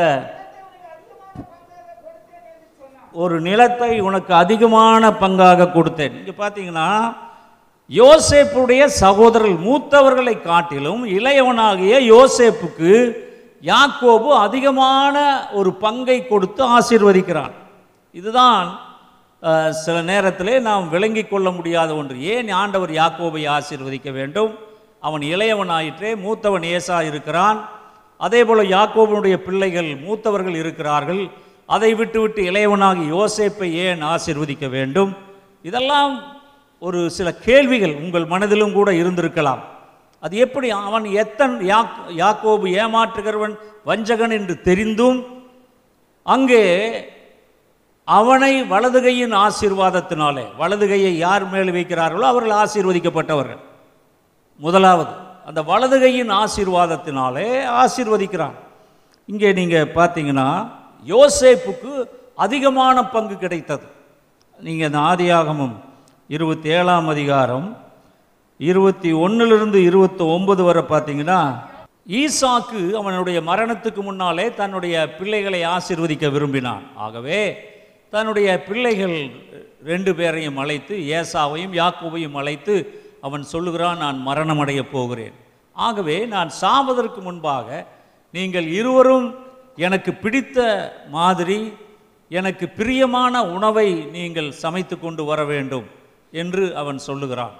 ஒரு 3.23 3.35
நிலத்தை 3.47 3.91
உனக்கு 4.07 4.33
அதிகமான 4.41 5.11
பங்காக 5.21 5.69
கொடுத்தேன். 5.75 6.15
இங்கே 6.19 6.35
பார்த்தீங்கன்னா 6.41 6.89
யோசேப்புடைய 7.89 8.81
சகோதரர்கள் 9.03 9.63
மூத்தவர்களை 9.67 10.35
காட்டிலும் 10.49 11.03
இளையவனாகிய 11.17 11.93
யோசேப்புக்கு 12.13 12.91
யாக்கோபு 13.71 14.29
அதிகமான 14.45 15.15
ஒரு 15.59 15.69
பங்கை 15.83 16.17
கொடுத்து 16.25 16.61
ஆசீர்வதிக்கிறான். 16.77 17.55
இதுதான் 18.15 18.67
சில 19.83 20.01
நேரத்திலே 20.01 20.59
நாம் 20.59 20.89
விளங்கி 20.89 21.23
கொள்ள 21.23 21.51
முடியாத 21.51 21.95
ஒன்று. 21.95 22.21
ஏன் 22.21 22.49
ஆண்டவர் 22.49 22.91
யாக்கோபை 22.91 23.43
ஆசீர்வதிக்க 23.47 24.11
வேண்டும்? 24.11 24.57
அவன் 24.99 25.21
இளையவன் 25.21 25.71
ஆயிற்றே 25.71 26.11
மூத்தவன் 26.15 26.65
ஏசா 26.65 27.01
இருக்கிறான். 27.01 27.69
அதே 28.17 28.45
போல 28.45 28.61
யாக்கோபனுடைய 28.63 29.35
பிள்ளைகள் 29.37 29.89
மூத்தவர்கள் 30.05 30.55
இருக்கிறார்கள். 30.55 31.29
அதை 31.65 31.93
விட்டுவிட்டு 31.93 32.41
இளையவனாகி 32.41 33.03
யோசேப்பை 33.15 33.69
ஏன் 33.71 34.01
ஆசீர்வதிக்க 34.01 34.69
வேண்டும்? 34.69 35.15
இதெல்லாம் 35.61 36.13
ஒரு 36.79 37.09
சில 37.09 37.33
கேள்விகள் 37.33 37.95
உங்கள் 37.95 38.25
மனதிலும் 38.25 38.73
கூட 38.73 38.91
இருந்திருக்கலாம். 38.91 39.61
அது 40.19 40.37
எப்படி 40.37 40.69
அவன் 40.69 41.03
எத்தன் 41.03 41.55
யாக் 41.65 41.97
யாக்கோபு 42.17 42.67
ஏமாற்றுகிறவன் 42.81 43.55
வஞ்சகன் 43.85 44.31
என்று 44.31 44.61
தெரிந்தும் 44.61 45.19
அங்கே 46.23 46.63
அவனை 48.07 48.53
வலதுகையின் 48.73 49.33
ஆசீர்வாதத்தினாலே 49.45 50.45
வலதுகையை 50.59 51.13
யார் 51.25 51.45
மேல் 51.53 51.71
வைக்கிறார்களோ 51.77 52.25
அவர்கள் 52.33 52.53
ஆசீர்வதிக்கப்பட்டவர்கள். 52.63 53.61
முதலாவது 54.65 55.13
அந்த 55.49 55.61
வலதுகையின் 55.71 56.31
ஆசீர்வாதத்தினாலே 56.43 57.47
ஆசீர்வதிக்கிறான். 57.81 58.55
இங்கே 59.29 59.49
நீங்கள் 59.59 59.93
பார்த்தீங்கன்னா 59.97 60.47
யோசேப்புக்கு 61.13 61.91
அதிகமான 62.45 62.97
பங்கு 63.15 63.35
கிடைத்தது. 63.43 63.85
நீங்கள் 64.59 64.89
இந்த 64.89 64.99
ஆதியாகமும் 65.11 65.75
இருபத்தி 66.35 66.69
ஏழாம் 66.77 67.07
அதிகாரம் 67.13 67.67
இருபத்தி 68.59 69.09
ஒன்றிலிருந்து 69.25 69.79
இருபத்தி 69.89 70.23
ஒன்பது 70.35 70.61
வரை 70.67 70.83
பார்த்தீங்கன்னா 70.91 71.41
ஈசாக்கு 72.19 72.81
அவனுடைய 72.99 73.37
மரணத்துக்கு 73.49 74.01
முன்னாலே 74.09 74.45
தன்னுடைய 74.59 74.95
பிள்ளைகளை 75.17 75.61
ஆசீர்வதிக்க 75.75 76.31
விரும்பினான். 76.35 76.85
ஆகவே 77.05 77.41
தன்னுடைய 78.13 78.49
பிள்ளைகள் 78.67 79.17
ரெண்டு 79.89 80.11
பேரையும் 80.19 80.59
அழைத்து 80.63 80.95
ஏசாவையும் 81.17 81.73
யாக்கோவையும் 81.81 82.37
அழைத்து 82.41 82.75
அவன் 83.27 83.43
சொல்லுகிறான் 83.53 84.01
நான் 84.03 84.19
மரணமடைய 84.27 84.81
போகிறேன். 84.93 85.35
ஆகவே 85.75 86.17
நான் 86.35 86.49
சாவதற்கு 86.61 87.19
முன்பாக 87.27 87.67
நீங்கள் 88.33 88.67
இருவரும் 88.79 89.27
எனக்கு 89.87 90.11
பிடித்த 90.23 90.57
மாதிரி 91.17 91.59
எனக்கு 92.31 92.65
பிரியமான 92.77 93.33
உணவை 93.55 93.89
நீங்கள் 94.15 94.49
சமைத்து 94.63 94.95
கொண்டு 94.99 95.23
வர 95.29 95.39
வேண்டும் 95.51 95.87
என்று 96.41 96.63
அவன் 96.81 96.99
சொல்லுகிறான். 97.07 97.55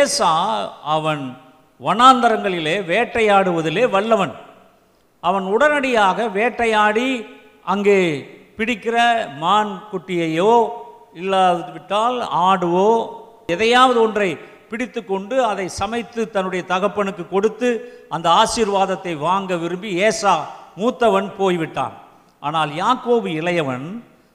ஏசா 0.00 0.32
அவன் 0.96 1.22
வனாந்தரங்களிலே 1.80 2.76
வேட்டையாடுவதிலே 2.92 3.84
வல்லவன். 3.94 4.34
அவன் 5.22 5.46
உடனடியாக 5.54 6.28
வேட்டையாடி 6.36 7.08
அங்கே 7.72 8.00
பிடிக்கிற 8.60 8.96
மான் 9.42 9.74
குட்டியையோ 9.90 10.54
இல்லாவிட்டால் 11.20 12.18
ஆடுவோ 12.48 12.88
எதையாவது 13.54 13.98
ஒன்றை 14.06 14.30
பிடித்து 14.70 15.00
கொண்டு 15.04 15.36
அதை 15.50 15.64
சமைத்து 15.78 16.20
தன்னுடைய 16.34 16.62
தகப்பனுக்கு 16.72 17.24
கொடுத்து 17.32 17.68
அந்த 18.16 18.26
ஆசீர்வாதத்தை 18.40 19.12
வாங்க 19.26 19.56
விரும்பி 19.62 19.90
ஏசா 20.08 20.34
மூத்தவன் 20.80 21.28
போய்விட்டான். 21.38 21.94
ஆனால் 22.42 22.70
யாக்கோபு 22.82 23.30
இளையவன் 23.40 23.86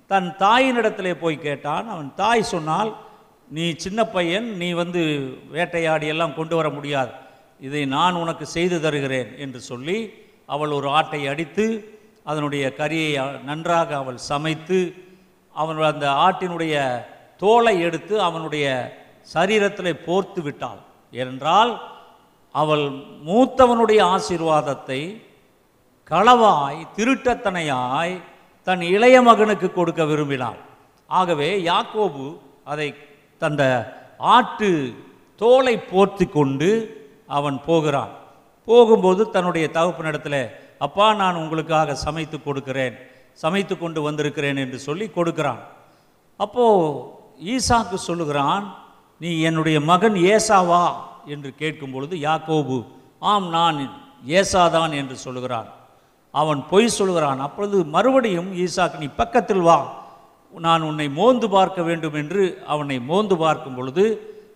தன் 0.09 0.27
தாயினிடத்திலே 0.41 1.13
போய் 1.21 1.37
கேட்டான். 1.45 1.85
அவன் 1.93 2.09
தாய் 2.21 2.49
சொன்னால் 2.53 2.91
நீ 3.51 3.65
சின்ன 3.85 3.99
பையன் 4.15 4.47
நீ 4.61 4.69
வந்து 4.81 5.01
வேட்டையாடி 5.55 6.07
எல்லாம் 6.13 6.37
கொண்டு 6.39 6.55
வர 6.59 6.69
முடியாது. 6.77 7.11
இதை 7.67 7.83
நான் 7.97 8.21
உனக்கு 8.23 8.45
செய்து 8.55 8.77
தருகிறேன் 8.85 9.31
என்று 9.45 9.59
சொல்லி 9.71 9.97
அவள் 10.55 10.75
ஒரு 10.79 10.87
ஆட்டை 10.97 11.21
அடித்து 11.33 11.65
அதனுடைய 12.29 12.65
கறியை 12.77 13.09
நன்றாக 13.49 13.89
அவள் 14.01 14.19
சமைத்து 14.31 14.79
அவன் 15.55 15.79
அந்த 15.91 16.07
ஆட்டினுடைய 16.27 16.75
தோலை 17.41 17.75
எடுத்து 17.87 18.15
அவனுடைய 18.27 18.65
சரீரத்தில் 19.33 20.01
போர்த்து 20.05 20.41
விட்டாள். 20.41 20.81
ஏனென்றால் 21.19 21.71
அவள் 22.55 22.85
மூத்தவனுடைய 23.27 24.01
ஆசீர்வாதத்தை 24.15 25.01
களவாய் 26.11 26.79
திருட்டத்தனையாய் 26.97 28.15
தன் 28.67 28.83
இளைய 28.95 29.17
மகனுக்கு 29.21 29.67
கொடுக்க 29.71 30.01
விரும்பினாள். 30.03 30.59
ஆகவே 31.09 31.49
யாக்கோபு 31.71 32.25
அதை 32.71 32.87
தந்த 33.41 33.63
ஆட்டு 34.35 34.69
தோலை 35.41 35.75
போர்த்தி 35.91 36.25
கொண்டு 36.29 36.69
அவன் 37.37 37.57
போகிறான். 37.65 38.13
போகும்போது 38.67 39.21
தன்னுடைய 39.35 39.65
தகப்பனிடத்தில் 39.73 40.41
அப்பா 40.79 41.13
நான் 41.13 41.35
உங்களுக்காக 41.35 41.95
சமைத்து 41.95 42.43
கொடுக்கிறேன் 42.43 42.95
சமைத்து 43.33 43.77
கொண்டு 43.77 44.01
வந்திருக்கிறேன் 44.01 44.57
என்று 44.57 44.79
சொல்லி 44.79 45.09
கொடுக்கிறான். 45.09 45.61
அப்போது 46.37 47.13
ஈசாக்கு 47.55 47.93
சொல்லுகிறான் 47.93 48.75
நீ 49.17 49.39
என்னுடைய 49.39 49.79
மகன் 49.81 50.13
ஏசாவா? 50.13 50.85
என்று 51.25 51.53
கேட்கும் 51.55 51.91
பொழுது 51.91 52.15
யாக்கோபு 52.17 52.85
ஆம் 53.19 53.49
நான் 53.49 53.77
ஏசாதான் 54.25 54.91
என்று 54.91 55.15
சொல்லுகிறான். 55.17 55.69
அவன் 56.31 56.65
பொய் 56.69 56.87
சொல்லுகிறான். 56.87 57.39
அப்பொழுது 57.39 57.85
மறுபடியும் 57.85 58.53
ஈசாக்கு 58.53 58.97
நீ 58.97 59.09
பக்கத்தில் 59.21 59.61
வா 59.61 60.03
நான் 60.53 60.81
உன்னை 60.81 61.09
மோந்து 61.09 61.49
பார்க்க 61.49 61.81
வேண்டும் 61.81 62.13
என்று 62.13 62.63
அவனை 62.67 62.99
மோந்து 62.99 63.37
பார்க்கும் 63.37 63.75
பொழுது 63.75 64.05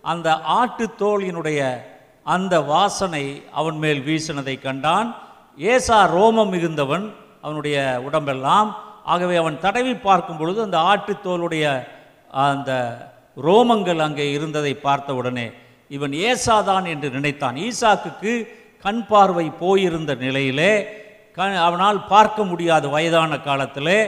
அந்த 0.01 0.35
ஆட்டு 0.35 0.89
தோலினுடைய 0.99 1.83
அந்த 2.23 2.61
வாசனை 2.61 3.43
அவன் 3.51 3.77
மேல் 3.77 4.01
வீசினதை 4.01 4.61
கண்டான். 4.61 5.15
ஏசா 5.59 5.97
ரோமம் 6.15 6.51
மிகுந்தவன் 6.53 7.05
அவனுடைய 7.45 7.77
உடம்பெல்லாம். 8.07 8.69
ஆகவே 9.13 9.35
அவன் 9.41 9.57
தடவி 9.63 9.93
பார்க்கும் 10.07 10.37
பொழுது 10.37 10.59
அந்த 10.65 10.77
ஆட்டுத்தோலுடைய 10.91 11.65
அந்த 12.47 12.71
ரோமங்கள் 13.47 14.01
அங்கே 14.05 14.25
இருந்ததை 14.31 14.73
பார்த்த 14.75 15.15
உடனே 15.19 15.47
இவன் 15.95 16.13
ஏசாதான் 16.29 16.85
என்று 16.93 17.09
நினைத்தான். 17.09 17.55
ஈசாக்குக்கு 17.67 18.33
கண் 18.85 19.03
பார்வை 19.09 19.45
போயிருந்த 19.61 20.11
நிலையிலே 20.25 20.73
க 21.35 21.47
அவனால் 21.67 21.99
பார்க்க 22.13 22.43
முடியாத 22.43 22.87
வயதான 22.87 23.39
காலத்திலே 23.47 23.99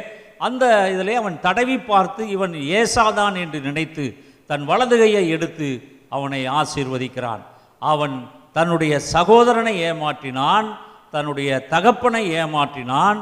அந்த 0.48 0.65
இதிலே 0.93 1.15
அவன் 1.22 1.38
தடவி 1.48 1.77
பார்த்து 1.91 2.22
இவன் 2.36 2.53
ஏசாதான் 2.79 3.36
என்று 3.43 3.60
நினைத்து 3.67 4.05
தன் 4.50 4.63
வலதுகையை 4.70 5.24
எடுத்து 5.36 5.70
அவனை 6.15 6.41
ஆசீர்வதிக்கிறான். 6.60 7.43
அவன் 7.91 8.15
தன்னுடைய 8.53 8.93
சகோதரனை 9.15 9.75
ஏமாற்றினான். 9.89 10.70
தன்னுடைய 11.13 11.50
தகப்பனை 11.74 12.24
ஏமாற்றினான். 12.41 13.20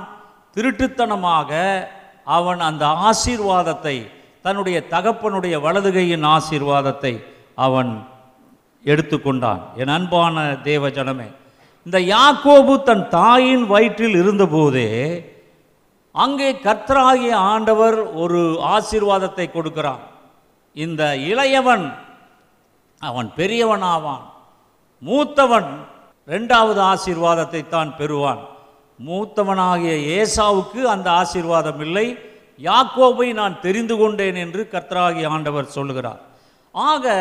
திருட்டுத்தனமாக 0.55 1.51
அவன் 2.37 2.61
அந்த 2.69 2.85
ஆசீர்வாதத்தை 3.07 3.95
தன்னுடைய 4.45 4.77
தகப்பனுடைய 4.93 5.55
வலதுகையின் 5.65 6.25
ஆசீர்வாதத்தை 6.35 7.13
அவன் 7.65 7.91
எடுத்துக்கொண்டான். 8.85 9.61
என் 9.79 9.93
அன்பான 9.97 10.35
தேவ 10.69 10.89
ஜனமே 10.97 11.27
இந்த 11.85 11.97
யாக்கோபு 12.13 12.73
தன் 12.87 13.03
தாயின் 13.09 13.65
வயிற்றில் 13.71 14.17
இருந்தபோதே 14.21 14.87
அங்கே 16.15 16.49
கர்த்தராகிய 16.65 17.33
ஆண்டவர் 17.51 17.97
ஒரு 18.21 18.41
ஆசீர்வாதத்தை 18.75 19.45
கொடுக்கிறான் 19.49 20.03
இந்த 20.75 21.03
இளையவன் 21.31 21.85
அவன் 23.01 23.29
பெரியவன் 23.37 23.85
ஆவான் 23.93 24.25
மூத்தவன் 25.01 25.69
ரெண்டாவது 26.31 26.81
ஆசீர்வாதத்தை 26.93 27.61
தான் 27.75 27.91
பெறுவான். 27.99 28.41
மூத்தவனாகிய 29.07 29.93
ஏசாவுக்கு 30.19 30.81
அந்த 30.93 31.07
ஆசீர்வாதம் 31.21 31.81
இல்லை. 31.85 32.07
யாக்கோபை 32.69 33.27
நான் 33.39 33.55
தெரிந்து 33.65 33.95
கொண்டேன் 33.97 34.37
என்று 34.43 34.61
கர்த்தராகிய 34.71 35.29
ஆண்டவர் 35.35 35.75
சொல்லுகிறார். 35.77 36.21
ஆக 36.75 37.13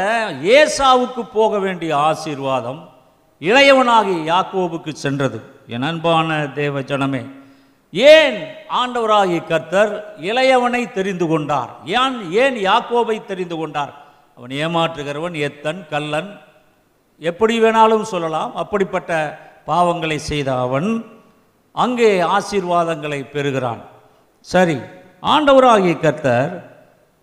ஏசாவுக்கு 0.59 1.23
போக 1.39 1.59
வேண்டிய 1.65 1.93
ஆசீர்வாதம் 2.09 2.81
இளையவனாகிய 3.41 4.19
யாக்கோபுக்கு 4.33 4.93
சென்றது. 5.05 5.39
என் 5.75 5.87
அன்பான 5.91 6.39
தேவ 6.61 6.81
ஜனமே 6.91 7.23
ஏன் 7.93 8.39
ஆண்டவராகிய 8.81 9.41
கர்த்தர் 9.53 9.93
இளையவனை 10.31 10.83
தெரிந்து 10.97 11.27
கொண்டார்? 11.27 11.71
ஏன் 12.01 12.19
ஏன் 12.43 12.57
யாக்கோபை 12.69 13.17
தெரிந்து 13.31 13.57
கொண்டார்? 13.57 13.95
அவன் 14.37 14.53
ஏமாற்றுகிறவன் 14.65 15.37
எத்தன் 15.49 15.81
கல்லன் 15.93 16.31
எப்படி 17.21 17.61
வேணாலும் 17.61 18.03
சொல்லலாம் 18.03 18.57
அப்படிப்பட்ட 18.57 19.13
பாவங்களை 19.67 20.17
செய்த 20.17 20.49
அவன் 20.61 20.89
அங்கே 21.73 22.21
ஆசீர்வாதங்களை 22.21 23.31
பெறுகிறான். 23.31 23.81
சரி 24.41 24.79
ஆண்டவராகிய 25.23 26.01
கர்த்தர் 26.01 26.53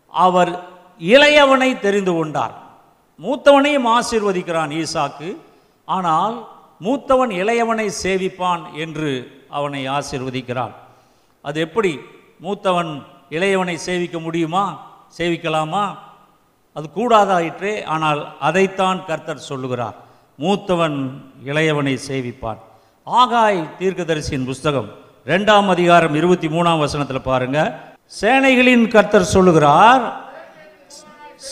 அவர் 0.10 0.52
இளையவனை 1.00 1.80
தெரிந்து 1.80 2.14
கொண்டார். 2.14 2.56
மூத்தவனையும் 3.20 3.88
ஆசீர்வதிக்கிறான் 3.98 4.72
ஈசாக்கு 4.82 5.38
ஆனால் 5.86 6.36
மூத்தவன் 6.82 7.32
இளையவனை 7.42 7.88
சேவிப்பான் 8.04 8.64
என்று 8.74 9.12
அவனை 9.50 9.82
ஆசீர்வதிக்கிறான். 9.90 10.74
அது 11.42 11.60
எப்படி? 11.60 12.00
மூத்தவன் 12.44 12.92
இளையவனை 13.30 13.76
சேவிக்க 13.76 14.20
முடியுமா? 14.20 14.66
சேவிக்கலாமா? 15.18 15.86
அது 16.78 16.88
கூடாதாயிற்றே 16.96 17.74
ஆனால் 17.94 18.22
அதைத்தான் 18.48 19.00
கர்த்தர் 19.10 19.48
சொல்லுகிறார். 19.50 19.98
மூத்தவன் 20.44 20.98
இளையவனை 21.50 21.94
சேவிப்பான். 22.08 22.60
ஆகாய் 23.08 23.60
தீர்க்கதரிசியின் 23.80 24.48
புஸ்தகம் 24.50 24.90
ரெண்டாம் 25.32 25.68
அதிகாரம் 25.76 26.16
இருபத்தி 26.20 26.48
மூணாம் 26.56 26.82
வசனத்தில் 26.84 27.28
பாருங்க. 27.30 27.60
சேனைகளின் 28.22 28.86
கர்த்தர் 28.96 29.34
சொல்லுகிறார் 29.36 30.04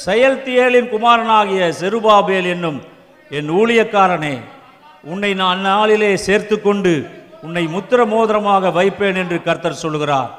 செயல்தியேலின் 0.06 0.90
குமாரனாகிய 0.94 1.62
செருபாபேல் 1.82 2.50
என்னும் 2.56 2.80
என் 3.38 3.52
ஊழியக்காரனே 3.60 4.36
உன்னை 5.12 5.32
நான் 5.44 5.62
நாளிலே 5.70 6.12
சேர்த்து 6.28 6.58
கொண்டு 6.62 6.94
உன்னை 7.46 7.64
முத்திர 7.76 8.00
மோதிரமாக 8.14 8.72
வைப்பேன் 8.80 9.20
என்று 9.24 9.38
கர்த்தர் 9.48 9.82
சொல்லுகிறார். 9.84 10.32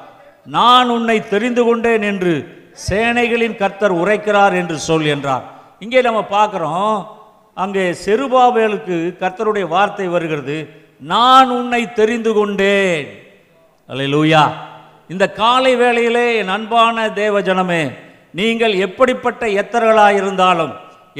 நான் 0.57 0.89
உன்னை 0.97 1.17
தெரிந்து 1.33 1.63
கொண்டேன் 1.67 2.05
என்று 2.11 2.35
சேனைகளின் 2.87 3.57
கர்த்தர் 3.61 3.93
உரைக்கிறார் 4.01 4.55
என்று 4.61 4.77
சொல் 4.87 5.05
என்றார். 5.15 5.45
இங்கே 5.83 6.01
நம்ம 6.01 6.21
பார்க்குறோம் 6.37 6.95
அங்கே 7.57 7.85
செருபாவேலுக்கு 8.05 8.95
கர்த்தருடைய 9.21 9.65
வார்த்தை 9.75 10.07
வருகிறது. 10.07 10.57
நான் 11.13 11.49
உன்னை 11.49 11.81
தெரிந்து 11.99 12.31
கொண்டேன். 12.33 13.07
அல்லேலூயா. 13.89 14.43
இந்த 15.13 15.25
காலை 15.41 15.75
வேளையிலே 15.75 16.25
என் 16.37 16.53
அன்பான 16.55 17.09
தேவ 17.21 17.41
ஜனமே 17.41 17.83
நீங்கள் 18.39 18.73
எப்படிப்பட்ட 18.85 19.45
எத்தர்களாயிருந்தாலும் 19.61 20.73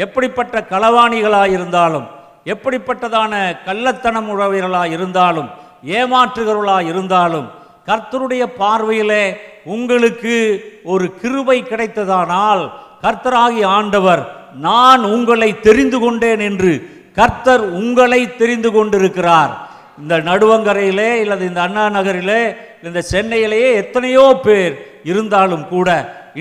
எப்படிப்பட்ட 0.06 0.56
களவாணிகளாயிருந்தாலும் 0.72 2.08
எப்படிப்பட்டதான 2.54 3.34
கள்ளத்தனம் 3.68 4.28
உறவியர்களாக 4.34 4.90
இருந்தாலும் 4.98 5.50
ஏமாற்றுகிறவர்களாக 6.00 6.86
இருந்தாலும் 6.92 7.48
கர்த்தருடைய 7.88 8.44
பார்வையிலே 8.62 9.26
உங்களுக்கு 9.66 10.36
ஒரு 10.84 11.06
கிருபை 11.22 11.58
கிடைத்ததானால் 11.72 12.64
கர்த்தராகி 13.04 13.64
ஆண்டவர் 13.78 14.24
நான் 14.68 15.04
உங்களை 15.16 15.50
தெரிந்து 15.68 16.00
கொண்டேன் 16.00 16.40
என்று 16.40 16.74
கர்த்தர் 17.14 17.64
உங்களை 17.80 18.22
தெரிந்து 18.38 18.70
கொண்டிருக்கிறார். 18.72 19.52
இந்த 20.02 20.16
நடுவங்கரையிலே 20.30 21.12
இல்லது 21.24 21.44
இந்த 21.46 21.62
அண்ணா 21.62 21.90
நகரிலே 21.90 22.42
இந்த 22.84 23.02
சென்னையிலேயே 23.12 23.70
எத்தனையோ 23.74 24.26
பேர் 24.46 24.74
இருந்தாலும் 25.04 25.68
கூட 25.68 25.90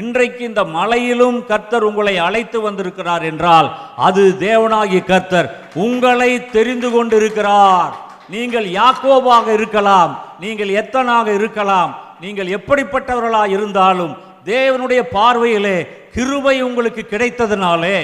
இன்றைக்கு 0.02 0.42
இந்த 0.44 0.64
மலையிலும் 0.64 1.38
கர்த்தர் 1.46 1.82
உங்களை 1.82 2.14
அழைத்து 2.18 2.60
வந்திருக்கிறார் 2.60 3.22
என்றால் 3.22 3.68
அது 3.96 4.22
தேவனாகிய 4.40 5.04
கர்த்தர் 5.04 5.48
உங்களை 5.74 6.30
தெரிந்து 6.56 6.90
கொண்டிருக்கிறார். 6.90 7.92
நீங்கள் 8.28 8.66
யாக்கோபாக 8.80 9.46
இருக்கலாம் 9.52 10.12
நீங்கள் 10.42 10.70
எத்தனாக 10.80 11.26
இருக்கலாம்? 11.38 11.92
நீங்கள் 12.20 12.54
எப்படிப்பட்டவர்களாக 12.56 13.54
இருந்தாலும் 13.56 14.14
தேவனுடைய 14.52 15.00
பார்வையிலே 15.16 15.76
கிருபை 16.14 16.56
உங்களுக்கு 16.68 17.02
கிடைத்ததுனாலே 17.12 17.96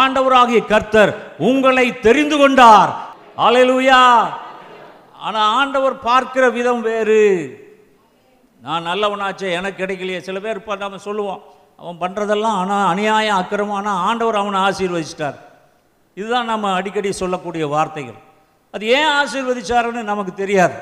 ஆண்டவராகிய 0.00 0.60
கர்த்தர் 0.72 1.12
உங்களை 1.48 1.86
தெரிந்து 2.06 2.36
கொண்டார். 2.38 2.90
அலையலூயா 3.46 4.00
ஆனால் 5.26 5.52
ஆண்டவர் 5.60 5.96
பார்க்கிற 6.08 6.44
விதம் 6.56 6.82
வேறு. 6.88 7.22
நான் 8.66 8.86
நல்லவனாச்சே 8.90 9.48
எனக்கு 9.58 9.80
கிடைக்கலையே. 9.82 10.20
சில 10.28 10.38
பேர் 10.44 10.60
இப்போ 10.60 10.76
நம்ம 10.76 10.98
சொல்லுவோம் 11.08 11.40
அவன் 11.80 12.00
பண்ணுறதெல்லாம் 12.02 12.58
ஆனால் 12.60 12.88
அநியாயம் 12.92 13.40
அக்கிரமம். 13.40 13.78
ஆனால் 13.80 14.02
ஆண்டவர் 14.08 14.40
அவனை 14.42 14.60
ஆசீர்வதிச்சிட்டார். 14.68 15.38
இதுதான் 16.16 16.50
நம்ம 16.52 16.72
அடிக்கடி 16.72 17.10
சொல்லக்கூடிய 17.22 17.66
வார்த்தைகள். 17.74 18.20
அது 18.74 18.86
ஏன் 18.98 19.10
ஆசீர்வதிச்சாருன்னு 19.20 20.02
நமக்கு 20.12 20.34
தெரியாது. 20.42 20.76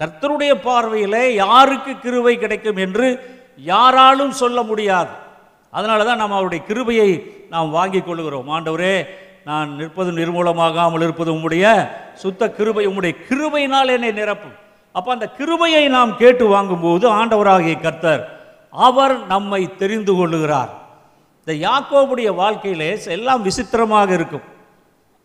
கர்த்தருடைய 0.00 0.52
பார்வையிலே 0.66 1.34
யாருக்கு 1.34 1.92
கிருபை 2.04 2.34
கிடைக்கும் 2.38 2.76
என்று 2.76 3.06
யாராலும் 3.72 4.34
சொல்ல 4.42 4.62
முடியாது. 4.62 5.12
அதனால 5.70 6.04
தான் 6.04 6.20
நாம் 6.22 6.36
அவருடைய 6.36 6.64
கிருபையை 6.64 7.08
நாம் 7.50 7.70
வாங்கிக் 7.70 8.06
கொள்கிறோம் 8.06 8.48
ஆண்டவரே 8.56 9.06
நான் 9.44 9.68
நிற்பது 9.76 10.10
நிர்மூலமாகாமல் 10.12 11.04
இருப்பது 11.06 11.30
உம்முடைய 11.34 11.66
சுத்த 12.22 12.50
கிருபை 12.50 12.84
உம்முடைய 12.86 13.12
கிருபையினால் 13.28 13.94
என்னை 13.96 14.10
நிரப்பும். 14.20 14.56
அப்போ 14.92 15.10
அந்த 15.12 15.26
கிருபையை 15.38 15.88
நாம் 15.88 16.12
கேட்டு 16.16 16.44
வாங்கும்போது 16.46 17.06
ஆண்டவராகிய 17.18 17.80
கர்த்தர் 17.80 18.22
அவர் 18.72 19.14
நம்மை 19.26 19.76
தெரிந்து 19.76 20.12
கொள்ளுகிறார். 20.14 20.70
இந்த 21.42 21.52
யாக்கோபுடைய 21.68 22.28
வாழ்க்கையிலே 22.34 22.88
எல்லாம் 23.16 23.42
விசித்திரமாக 23.42 24.12
இருக்கும். 24.12 24.46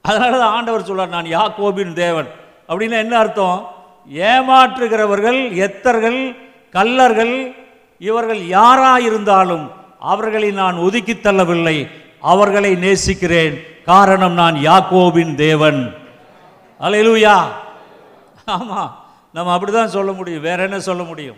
அதனால 0.02 0.32
தான் 0.38 0.56
ஆண்டவர் 0.58 0.88
சொல்றார் 0.90 1.16
நான் 1.18 1.34
யாக்கோபின் 1.38 1.94
தேவன். 1.94 2.30
அப்படின்னு 2.70 2.98
என்ன 3.04 3.18
அர்த்தம்? 3.18 3.60
ஏமாற்றுகிறவர்கள் 4.12 5.56
எத்தர்கள் 5.56 6.36
கள்ளர்கள் 6.72 7.56
இவர்கள் 8.00 8.39
யாராயிருந்தாலும் 8.39 9.72
அவர்களை 10.00 10.52
நான் 10.52 10.76
ஒதுக்கி 10.76 11.13
தள்ளவில்லை. 11.13 11.88
அவர்களை 12.20 12.76
நேசிக்கிறேன். 12.76 13.66
காரணம் 13.86 14.34
நான் 14.34 14.56
யாக்கோவின் 14.56 15.36
தேவன். 15.36 15.96
அல்லேலூயா 16.80 17.44
ஆமாம் 18.46 19.06
நம்ம 19.34 19.58
அப்படிதான் 19.58 19.86
சொல்ல 19.86 20.12
முடியும். 20.12 20.42
வேற 20.42 20.63
என்ன 20.63 20.80
சொல்ல 20.80 21.04
முடியும்? 21.04 21.36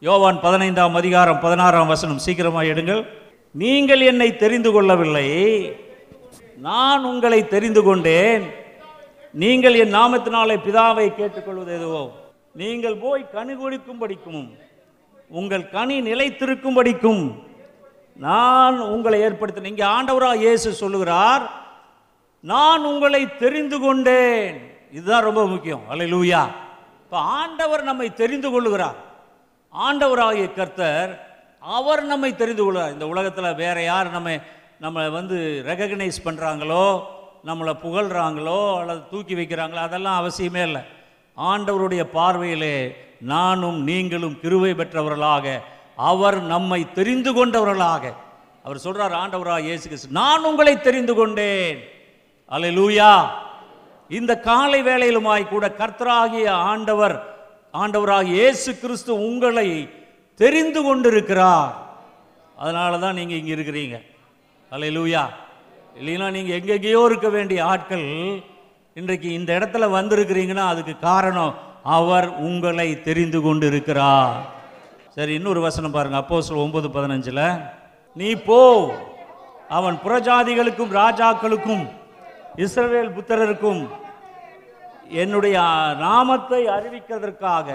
யோவான் 0.00 0.40
பதினைந்தாம் 0.40 0.94
அதிகாரம் 0.94 1.40
பதினாறாம் 1.40 1.86
வசனம். 1.86 2.18
சீக்கிரமாக 2.18 2.66
எடுங்கள். 2.66 3.06
நீங்கள் 3.50 4.00
என்னை 4.00 4.36
தெரிந்து 4.36 4.72
கொள்ளவில்லை. 4.72 5.28
நான் 6.56 7.04
உங்களை 7.04 7.48
தெரிந்து 7.48 7.82
கொண்டேன். 7.82 8.54
நீங்கள் 9.34 9.78
என் 9.82 9.94
நாமத்தினாலே 9.98 10.56
பிதாவை 10.66 11.06
கேட்டுக்கொள்வது 11.14 11.72
எதுவோ? 11.78 12.02
நீங்கள் 12.60 12.96
போய் 13.04 13.22
கனி 13.34 13.54
கொடுக்கும்படிக்கும் 13.54 14.42
உங்கள் 15.40 15.64
கனி 15.74 15.96
நிலைத்திருக்கும்படிக்கும் 16.08 17.22
நான் 18.26 18.78
உங்களை 18.94 19.18
ஏற்படுத்தினேன். 19.26 19.72
இங்கே 19.74 19.86
ஆண்டவராக 19.96 20.42
இயேசு 20.44 20.72
சொல்லுகிறார் 20.80 21.44
நான் 22.44 22.82
உங்களை 22.92 23.22
தெரிந்து 23.44 23.78
கொண்டேன். 23.80 24.56
இதுதான் 24.96 25.26
ரொம்ப 25.28 25.42
முக்கியம். 25.46 25.84
அலை 25.92 26.08
லூயா 26.12 26.42
இப்போ 27.04 27.18
ஆண்டவர் 27.40 27.82
நம்மை 27.90 28.08
தெரிந்து 28.22 28.48
கொள்ளுகிறார். 28.50 28.98
ஆண்டவராகிய 29.74 30.46
கர்த்தர் 30.58 31.12
அவர் 31.62 32.02
நம்மை 32.12 32.30
தெரிந்து 32.36 32.62
கொள்கிறார். 32.64 32.92
இந்த 32.96 33.06
உலகத்தில் 33.12 33.58
வேற 33.62 33.78
யார் 33.82 34.14
நம்ம 34.16 34.30
நம்மளை 34.84 35.08
வந்து 35.18 35.38
ரெகக்னைஸ் 35.70 36.24
பண்ணுறாங்களோ 36.26 36.84
நம்மளை 37.48 37.72
புகழ்கிறாங்களோ 37.84 38.60
அல்லது 38.80 39.02
தூக்கி 39.12 39.34
வைக்கிறாங்களோ 39.38 39.82
அதெல்லாம் 39.88 40.18
அவசியமே 40.22 40.62
இல்லை. 40.68 40.82
ஆண்டவருடைய 41.36 42.02
பார்வையிலே 42.16 42.74
நானும் 43.32 43.78
நீங்களும் 43.90 44.36
கிருவை 44.42 44.72
பெற்றவர்களாக 44.80 45.46
அவர் 46.10 46.38
நம்மை 46.52 46.80
தெரிந்து 46.98 47.30
கொண்டவர்களாக. 47.38 48.04
அவர் 48.64 48.84
சொல்றார் 48.84 49.14
ஆண்டவராக 49.22 49.66
இயேசு 49.68 49.84
கிறிஸ்து 49.88 50.18
நான் 50.20 50.46
உங்களை 50.50 50.74
தெரிந்து 50.88 51.14
கொண்டேன். 51.18 51.78
அலை 52.54 52.70
லூயா 52.78 53.10
இந்த 54.18 54.32
காலை 54.48 54.80
வேளையிலுமாய் 54.88 55.52
கூட 55.54 55.66
கர்த்தராகிய 55.80 56.46
ஆண்டவர் 56.70 57.16
ஆண்டவராக 57.82 58.32
இயேசு 58.36 58.70
கிறிஸ்து 58.82 59.12
உங்களை 59.28 59.68
தெரிந்து 60.40 60.80
கொண்டிருக்கிறார். 60.86 61.72
அதனால 62.62 62.98
தான் 63.04 63.18
நீங்கள் 63.18 63.38
இங்கே 63.40 63.54
இருக்கிறீங்க. 63.56 63.96
அலை 64.72 64.90
லூயா 64.96 65.22
இல்லைன்னா 66.00 66.30
நீங்கள் 66.30 66.56
எங்கெங்கேயோ 66.58 67.04
இருக்க 67.06 67.28
வேண்டிய 67.28 67.64
ஆட்கள் 67.64 68.06
இன்றைக்கு 68.94 69.32
இந்த 69.32 69.58
இடத்துல 69.58 69.84
வந்திருக்கிறீங்கன்னா 69.90 70.64
அதுக்கு 70.66 70.98
காரணம் 70.98 71.54
அவர் 71.84 72.28
உங்களை 72.38 73.02
தெரிந்து 73.02 73.40
கொண்டு 73.40 73.66
இருக்கிறார் 73.66 74.34
சரி 75.14 75.34
இன்னொரு 75.34 75.60
வசனம் 75.60 75.90
பாருங்க 75.90 76.16
அப்போஸ்தலர் 76.16 76.62
ஒன்பது 76.62 76.88
பதினஞ்சில் 76.88 77.44
நீ 78.16 78.34
போ 78.34 78.60
அவன் 79.68 79.96
புறஜாதிகளுக்கும் 80.04 80.92
ராஜாக்களுக்கும் 80.92 81.84
இஸ்ரவேல் 82.56 83.14
புத்திரருக்கும் 83.14 83.82
என்னுடைய 85.08 85.58
நாமத்தை 85.98 86.68
அறிவிக்கிறதற்காக 86.68 87.68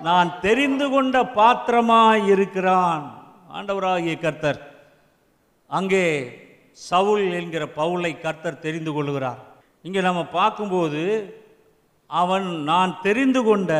நான் 0.00 0.40
தெரிந்து 0.40 0.90
கொண்ட 0.90 1.24
பாத்திரமாய் 1.24 2.26
இருக்கிறான். 2.26 3.04
ஆண்டவராகிய 3.52 4.18
கர்த்தர் 4.18 4.60
அங்கே 5.70 6.04
சவுல் 6.86 7.26
என்கிற 7.38 7.64
பவுலை 7.78 8.12
கர்த்தர் 8.24 8.64
தெரிந்து 8.66 8.92
கொள்கிறார் 8.96 9.42
இங்கே 9.86 10.00
நம்ம 10.08 10.22
பார்க்கும்போது 10.38 11.02
அவன் 12.10 12.46
நான் 12.70 12.92
தெரிந்து 13.06 13.40
கொண்ட 13.48 13.72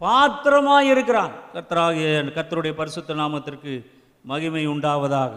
பாத்திரமாக 0.00 0.90
இருக்கிறான். 0.92 1.32
கர்த்தராகிய 1.54 2.10
கர்த்தருடைய 2.36 2.74
பரிசுத்த 2.80 3.14
நாமத்திற்கு 3.22 3.72
மகிமை 4.30 4.64
உண்டாவதாக. 4.74 5.32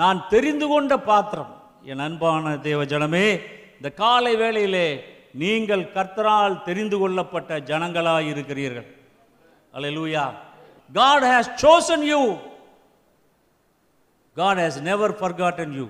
நான் 0.00 0.20
தெரிந்து 0.34 0.66
கொண்ட 0.72 0.92
பாத்திரம். 1.10 1.52
என் 1.90 2.04
அன்பான 2.06 2.52
தேவ 2.68 2.80
ஜனமே 2.92 3.26
இந்த 3.76 3.88
காலை 4.02 4.32
வேளையிலே 4.42 4.88
நீங்கள் 5.42 5.84
கர்த்தரால் 5.96 6.62
தெரிந்து 6.68 6.96
கொள்ளப்பட்ட 7.02 7.58
ஜனங்களாக 7.70 8.30
இருக்கிறீர்கள். 8.32 8.88
Hallelujah 9.96 10.24
God 10.98 11.26
has 11.30 11.50
chosen 11.64 12.06
you 12.12 12.20
God 14.40 14.60
has 14.64 14.78
never 14.90 15.14
forgotten 15.20 15.74
you 15.78 15.86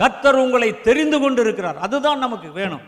கர்த்தர் 0.00 0.36
உங்களை 0.44 0.68
தெரிந்து 0.86 1.18
கொண்டு 1.22 1.40
இருக்கிறார் 1.44 1.78
அதுதான் 1.84 2.24
நமக்கு 2.24 2.48
வேணும். 2.58 2.84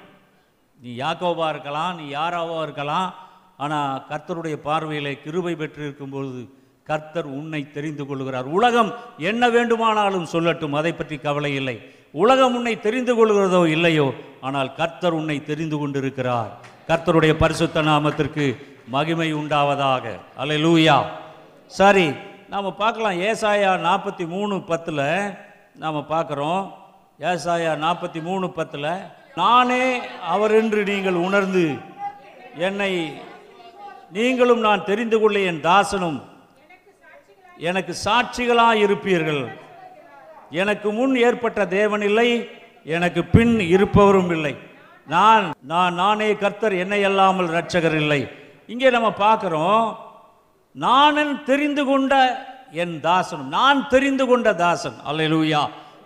நீ 0.81 0.91
யாக்கோவாக 1.03 1.49
இருக்கலாம் 1.55 1.93
நீ 2.01 2.05
யாராவோ 2.19 2.57
இருக்கலாம் 2.67 3.09
ஆனால் 3.65 3.99
கர்த்தருடைய 4.11 4.57
பார்வையில் 4.67 5.11
கிருபை 5.25 5.55
பெற்றிருக்கும் 5.61 6.13
பொழுது 6.15 6.43
கர்த்தர் 6.91 7.29
உன்னை 7.39 7.61
தெரிந்து 7.75 8.05
கொள்கிறார். 8.11 8.47
உலகம் 8.59 8.91
என்ன 9.31 9.43
வேண்டுமானாலும் 9.57 10.31
சொல்லட்டும் 10.35 10.77
அதை 10.81 10.93
பற்றி 10.95 11.17
கவலை 11.27 11.53
இல்லை. 11.61 11.77
உலகம் 12.23 12.55
உன்னை 12.59 12.75
தெரிந்து 12.87 13.13
கொள்கிறதோ 13.19 13.61
இல்லையோ 13.75 14.07
ஆனால் 14.47 14.71
கர்த்தர் 14.81 15.19
உன்னை 15.21 15.37
தெரிந்து 15.51 15.77
கொண்டிருக்கிறார். 15.81 16.53
கர்த்தருடைய 16.89 17.33
பரிசுத்த 17.43 17.83
நாமத்திற்கு 17.91 18.47
மகிமை 18.95 19.31
உண்டாவதாக. 19.41 20.05
அலை 20.43 20.59
லூயா 20.65 20.97
சரி 21.79 22.07
நாம் 22.53 22.69
பார்க்கலாம். 22.83 23.19
ஏசாயா 23.29 23.73
நாற்பத்தி 23.87 24.25
மூணு 24.35 24.55
பத்தில் 24.71 25.05
நாம் 25.83 25.99
பார்க்குறோம். 26.15 26.63
ஏசாயா 27.31 27.73
நாற்பத்தி 27.85 28.21
மூணு 28.29 28.47
பத்தில் 28.57 28.89
நானே 29.41 29.85
அவர் 30.35 30.55
என்று 30.61 30.81
நீங்கள் 30.91 31.19
உணர்ந்து 31.27 31.65
என்னை 32.69 32.93
நீங்களும் 34.17 34.65
நான் 34.67 34.89
தெரிந்து 34.91 35.17
கொள்ள 35.23 35.39
என் 35.51 35.63
தாசனும் 35.69 36.19
எனக்கு 37.69 37.93
சாட்சிகளாக 38.07 38.83
இருப்பீர்கள். 38.87 39.43
எனக்கு 40.63 40.89
முன் 40.99 41.15
ஏற்பட்ட 41.27 41.61
தேவன் 41.79 42.05
இல்லை 42.11 42.29
எனக்கு 42.97 43.21
பின் 43.35 43.57
இருப்பவரும் 43.75 44.31
இல்லை. 44.37 44.55
நான் 45.15 45.45
நான் 45.73 45.99
நானே 46.03 46.31
கர்த்தர் 46.45 46.81
என்னை 46.85 47.03
அல்லாமல் 47.09 47.55
ரட்சகர் 47.59 47.99
இல்லை. 48.03 48.23
இங்கே 48.73 48.89
நம்ம 48.97 49.09
பார்க்குறோம் 49.27 49.83
நானன் 50.75 51.35
தெரிந்து 51.45 51.83
கொண்ட 51.85 52.15
என் 52.83 52.97
தாசன் 53.07 53.47
நான் 53.57 53.81
தெரிந்து 53.89 54.25
கொண்ட 54.27 54.49
தாசன். 54.65 54.99
அல்லூயா 55.11 55.63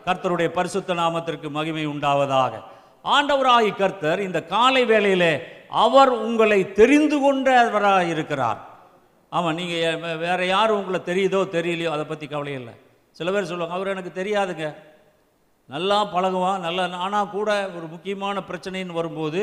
கர்த்தருடைய 0.07 0.49
பரிசுத்த 0.59 0.95
நாமத்திற்கு 1.01 1.49
மகிமை 1.57 1.85
உண்டாவதாக. 1.95 2.53
ஆண்டவராகி 3.05 3.73
கர்த்தர் 3.81 4.21
இந்த 4.27 4.41
காலை 4.55 4.83
வேளையிலே 4.93 5.33
அவர் 5.85 6.13
உங்களை 6.27 6.61
தெரிந்து 6.81 7.17
கொண்டவராக 7.25 8.03
இருக்கிறார். 8.15 8.61
ஆமாம் 9.33 9.57
நீங்கள் 9.61 10.19
வேறு 10.25 10.45
யார் 10.55 10.79
உங்களை 10.81 11.01
தெரியுதோ 11.11 11.41
தெரியலையோ 11.57 11.93
அதை 11.95 12.05
பற்றி 12.07 12.27
கவலை 12.27 12.53
இல்லை. 12.61 12.75
சில 13.19 13.31
பேர் 13.33 13.51
சொல்லுவாங்க 13.51 13.77
அவர் 13.79 13.93
எனக்கு 13.95 14.13
தெரியாதுங்க. 14.21 14.67
நல்லா 15.69 15.99
பழகுவான் 16.15 16.65
நல்லா 16.67 16.85
ஆனால் 17.07 17.33
கூட 17.37 17.51
ஒரு 17.77 17.87
முக்கியமான 17.95 18.41
பிரச்சனைன்னு 18.49 18.99
வரும்போது 19.01 19.41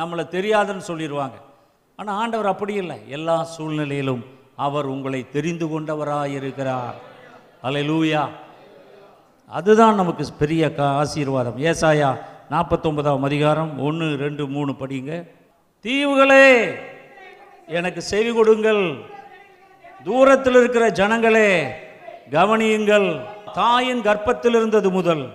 நம்மளை 0.00 0.24
தெரியாதுன்னு 0.36 0.88
சொல்லிடுவாங்க. 0.90 1.36
ஆனால் 1.98 2.18
ஆண்டவர் 2.22 2.52
அப்படி 2.52 2.74
இல்லை. 2.82 2.96
எல்லா 3.16 3.36
சூழ்நிலையிலும் 3.56 4.22
அவர் 4.56 4.84
உங்களை 4.84 5.30
தெரிந்து 5.30 5.68
கொண்டவராக 5.68 6.28
அலையலூயா 7.62 8.28
அதுதான் 9.46 9.94
நமக்கு 9.94 10.26
பெரிய 10.38 10.74
கா 10.74 10.94
ஆசீர்வாதம். 10.94 11.58
ஏசாயா 11.58 12.18
நாற்பத்தொன்பதாம் 12.50 13.22
அதிகாரம் 13.22 13.80
ஒன்று 13.80 14.16
ரெண்டு 14.16 14.46
மூணு 14.46 14.72
படிங்க. 14.72 15.28
தீவுகளே 15.82 16.74
எனக்கு 17.66 18.02
செவி 18.02 18.32
கொடுங்கள். 18.32 18.94
தூரத்தில் 20.04 20.54
இருக்கிற 20.54 20.90
ஜனங்களே 20.90 21.70
கவனியுங்கள். 22.30 23.20
தாயின் 23.52 24.02
கர்ப்பத்தில் 24.02 24.54
இருந்தது 24.54 24.90
முதல். 24.90 25.30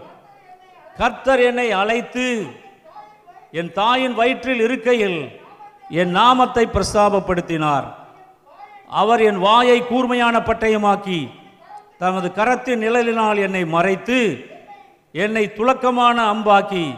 கர்த்தர் 0.97 1.39
என்னை 1.39 1.71
அழைத்து 1.71 2.45
என் 3.51 3.71
தாயின் 3.71 4.13
வயிற்றில் 4.13 4.59
இருக்கையில் 4.59 5.41
என் 5.89 6.09
நாமத்தை 6.09 6.65
பிரஸ்தாபப்படுத்தினார். 6.65 7.96
அவர் 8.87 9.21
என் 9.21 9.39
வாயை 9.39 9.85
கூர்மையான 9.85 10.39
பட்டயமாக்கி 10.39 11.29
தமது 11.97 12.31
கரத்தின் 12.35 12.81
நிழலினால் 12.83 13.39
என்னை 13.39 13.65
மறைத்து 13.65 14.45
என்னை 15.11 15.51
துலக்கமான 15.55 16.17
அம்பாக்கி 16.33 16.97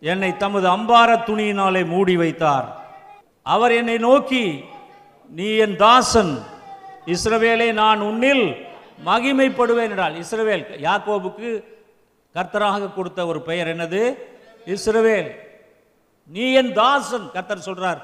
என்னை 0.00 0.36
தமது 0.36 0.68
அம்பார 0.68 1.16
துணியினாலே 1.16 1.86
மூடி 1.86 2.16
வைத்தார். 2.16 2.82
அவர் 3.42 3.72
என்னை 3.72 3.98
நோக்கி 3.98 4.64
நீ 5.28 5.56
என் 5.56 5.76
தாசன். 5.76 6.42
இஸ்ரவேலை 7.06 7.72
நான் 7.72 8.00
உன்னில் 8.00 8.66
மகிமைப்படுவேன் 9.04 9.90
என்றால் 9.90 10.14
இஸ்ரவேல் 10.14 10.64
யாக்கோபுக்கு 10.82 11.64
கர்த்தராக 12.34 12.94
கொடுத்த 12.94 13.26
ஒரு 13.26 13.40
பெயர் 13.40 13.66
என்னது? 13.66 14.18
இஸ்ரவேல். 14.66 15.30
நீ 16.26 16.52
என் 16.52 16.72
தாசன் 16.72 17.30
கர்த்தர் 17.32 17.66
சொல்றார். 17.66 18.02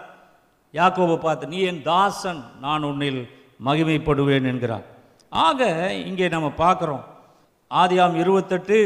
யாக்கோவை 0.79 1.17
பார்த்து 1.19 1.53
நீ 1.53 1.61
என் 1.71 1.85
தாசன் 1.91 2.43
நான் 2.65 2.87
உன்னில் 2.89 3.23
மகிமைப்படுவேன் 3.67 4.49
என்கிறார். 4.51 4.85
ஆக 5.47 5.61
இங்கே 6.09 6.27
நம்ம 6.35 6.49
பார்க்குறோம். 6.65 7.05
ஆதியாம் 7.71 8.17
இருபத்தெட்டு 8.23 8.79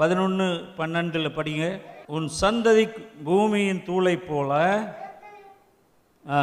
பதினொன்று 0.00 0.46
பன்னெண்டில் 0.78 1.36
படிங்க. 1.36 1.64
உன் 2.16 2.26
சந்ததி 2.40 2.84
பூமியின் 3.28 3.84
தூளைப் 3.86 4.26
போல 4.28 4.60
ஆ 6.24 6.42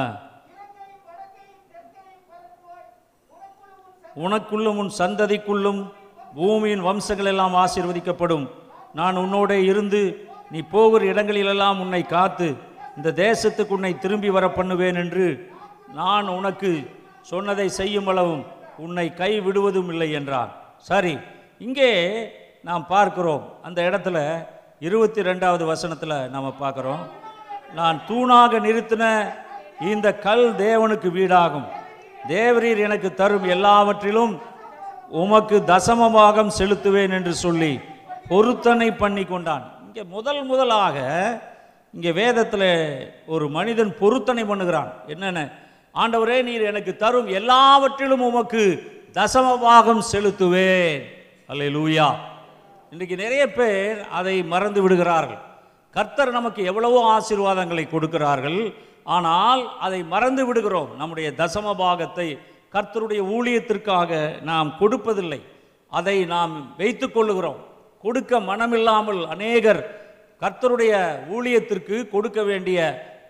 உனக்குள்ளும் 4.25 4.79
உன் 4.81 4.91
சந்ததிக்குள்ளும் 4.97 5.81
பூமியின் 6.37 6.83
வம்சங்கள் 6.87 7.29
எல்லாம் 7.31 7.55
ஆசீர்வதிக்கப்படும். 7.63 8.45
நான் 8.99 9.19
உன்னோட 9.21 9.51
இருந்து 9.69 10.01
நீ 10.53 10.59
போகிற 10.73 11.01
இடங்களிலெல்லாம் 11.11 11.79
உன்னை 11.83 12.01
காத்து 12.15 12.47
இந்த 12.97 13.09
தேசத்துக்கு 13.25 13.75
உன்னை 13.77 13.93
திரும்பி 14.03 14.29
வர 14.35 14.45
பண்ணுவேன் 14.57 14.97
என்று 15.03 15.25
நான் 15.99 16.27
உனக்கு 16.37 16.71
சொன்னதை 17.31 17.67
செய்யும் 17.79 18.09
அளவும் 18.11 18.43
உன்னை 18.83 19.07
கை 19.21 19.31
விடுவதும் 19.45 19.89
இல்லை 19.93 20.09
என்றான் 20.19 20.51
சரி 20.89 21.13
இங்கே 21.65 21.91
நாம் 22.67 22.83
பார்க்கிறோம். 22.93 23.43
அந்த 23.67 23.79
இடத்துல 23.89 24.17
இருபத்தி 24.87 25.21
ரெண்டாவது 25.29 25.63
வசனத்தில் 25.71 26.15
நாம் 26.33 26.59
பார்க்குறோம். 26.63 27.03
நான் 27.79 27.97
தூணாக 28.09 28.59
நிறுத்தின 28.65 29.03
இந்த 29.91 30.07
கல் 30.25 30.45
தேவனுக்கு 30.63 31.09
வீடாகும். 31.17 31.67
தேவரீர் 32.33 32.81
எனக்கு 32.87 33.09
தரும் 33.21 33.47
எல்லாவற்றிலும் 33.55 34.33
உமக்கு 35.21 35.57
தசமபாகம் 35.71 36.51
செலுத்துவேன் 36.59 37.15
என்று 37.17 37.33
சொல்லி 37.45 37.71
பொருத்தனை 38.29 38.89
பண்ணி 39.01 39.23
கொண்டான் 39.31 39.65
இங்கே 39.85 40.03
முதல் 40.15 40.41
முதலாக 40.51 40.97
இங்கே 41.93 42.11
வேதத்தில் 42.21 42.69
ஒரு 43.33 43.45
மனிதன் 43.55 43.91
பொருத்தனை 44.01 44.43
பண்ணுகிறான். 44.51 44.91
என்னென்ன? 45.13 45.41
ஆண்டவரே 46.01 46.37
நீர் 46.47 46.69
எனக்கு 46.71 46.91
தரும் 47.03 47.27
எல்லாவற்றிலும் 47.39 48.23
உமக்கு 48.27 48.63
தசமபாகம் 49.17 50.03
செலுத்துவேன். 50.11 50.95
அல்ல 51.51 51.63
லூயா 51.75 52.07
இன்றைக்கு 52.93 53.15
நிறைய 53.23 53.43
பேர் 53.59 53.99
அதை 54.19 54.35
மறந்து 54.53 54.79
விடுகிறார்கள். 54.83 55.41
கர்த்தர் 55.95 56.31
நமக்கு 56.37 56.61
எவ்வளவோ 56.71 56.99
ஆசீர்வாதங்களை 57.15 57.85
கொடுக்கிறார்கள். 57.89 58.59
ஆனால் 59.15 59.61
அதை 59.85 59.99
மறந்து 60.13 60.43
விடுகிறோம். 60.47 60.91
நம்முடைய 61.01 61.29
தசம 61.41 61.75
பாகத்தை 61.83 62.27
கர்த்தருடைய 62.75 63.21
ஊழியத்திற்காக 63.35 64.11
நாம் 64.49 64.69
கொடுப்பதில்லை. 64.79 65.41
அதை 65.91 66.17
நாம் 66.35 66.53
வைத்து 66.79 67.07
கொள்ளுகிறோம். 67.09 67.59
கொடுக்க 68.03 68.39
மனமில்லாமல் 68.49 69.21
அநேகர் 69.33 69.81
கர்த்தருடைய 70.43 70.93
ஊழியத்திற்கு 71.35 71.97
கொடுக்க 72.13 72.39
வேண்டிய 72.49 72.79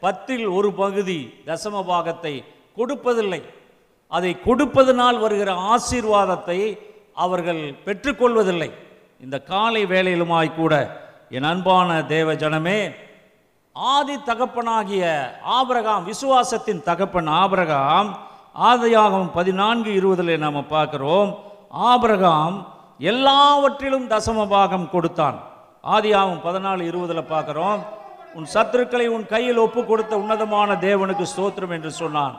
பத்தில் 0.05 0.45
ஒரு 0.57 0.69
பகுதி 0.79 1.19
தசம 1.49 1.83
பாகத்தை 1.91 2.33
கொடுப்பதில்லை. 2.77 3.41
அதை 4.11 4.31
கொடுப்பதனால் 4.47 5.17
வருகிற 5.23 5.51
ஆசீர்வாதத்தை 5.73 6.59
அவர்கள் 7.25 7.61
பெற்றுக்கொள்வதில்லை. 7.85 8.69
இந்த 9.23 9.37
காலை 9.51 9.81
வேலையிலுமாய் 9.93 10.57
கூட 10.59 10.73
என் 11.35 11.47
அன்பான 11.51 11.89
தேவ 12.15 12.33
ஜனமே 12.43 12.79
ஆதி 13.75 14.15
தகப்பனாகிய 14.29 15.03
ஆபரகாம் 15.57 16.03
விசுவாசத்தின் 16.09 16.81
தகப்பன் 16.89 17.29
ஆபரகாம் 17.43 18.09
ஆதையாகவும் 18.69 19.31
பதினான்கு 19.37 19.91
இருபதில் 19.99 20.41
நாம் 20.43 20.59
பார்க்கிறோம். 20.75 21.31
ஆபரகாம் 21.91 22.57
எல்லாவற்றிலும் 23.11 24.09
தசம 24.13 24.47
பாகம் 24.55 24.91
கொடுத்தான். 24.93 25.37
ஆதியாவும் 25.83 26.39
பதினாலு 26.43 26.81
இருபதில் 26.81 27.29
பார்க்குறோம். 27.31 27.79
உன் 28.33 28.47
சத்துருக்களை 28.53 29.07
உன் 29.07 29.25
கையில் 29.25 29.57
ஒப்பு 29.57 29.85
கொடுத்த 29.85 30.17
உன்னதமான 30.17 30.73
தேவனுக்கு 30.73 31.25
ஸ்தோத்திரம் 31.35 31.69
என்று 31.69 31.91
சொன்னான். 31.91 32.35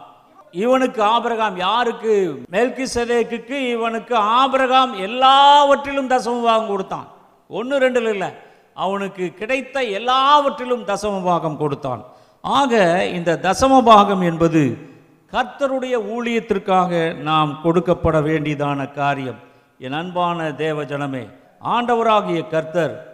இவனுக்கு 0.50 1.02
ஆபிரகாம் 1.02 1.56
யாருக்கு? 1.56 2.42
மெல்கி 2.50 2.86
சதேக்கு 2.94 3.50
இவனுக்கு 3.50 4.16
ஆபிரகாம் 4.16 4.92
எல்லாவற்றிலும் 4.94 6.10
தசம 6.10 6.42
பாகம் 6.42 6.66
கொடுத்தான். 6.66 7.06
ஒன்று 7.48 7.78
ரெண்டுல 7.78 8.08
இல்லை. 8.08 8.30
அவனுக்கு 8.74 9.34
கிடைத்த 9.34 9.82
எல்லாவற்றிலும் 9.82 10.84
தசம 10.84 11.24
பாகம் 11.24 11.56
கொடுத்தான். 11.56 12.04
ஆக 12.40 13.06
இந்த 13.06 13.38
தசம 13.42 13.82
பாகம் 13.82 14.20
என்பது 14.20 14.92
கர்த்தருடைய 15.32 15.94
ஊழியத்திற்காக 16.14 17.14
நாம் 17.14 17.60
கொடுக்கப்பட 17.64 18.22
வேண்டியதான 18.22 18.92
காரியம். 18.92 19.40
என் 19.78 19.92
அன்பான 19.92 20.52
தேவ 20.52 20.82
ஜனமே 20.82 21.26
ஆண்டவராகிய 21.64 22.48
கர்த்தர் 22.48 23.13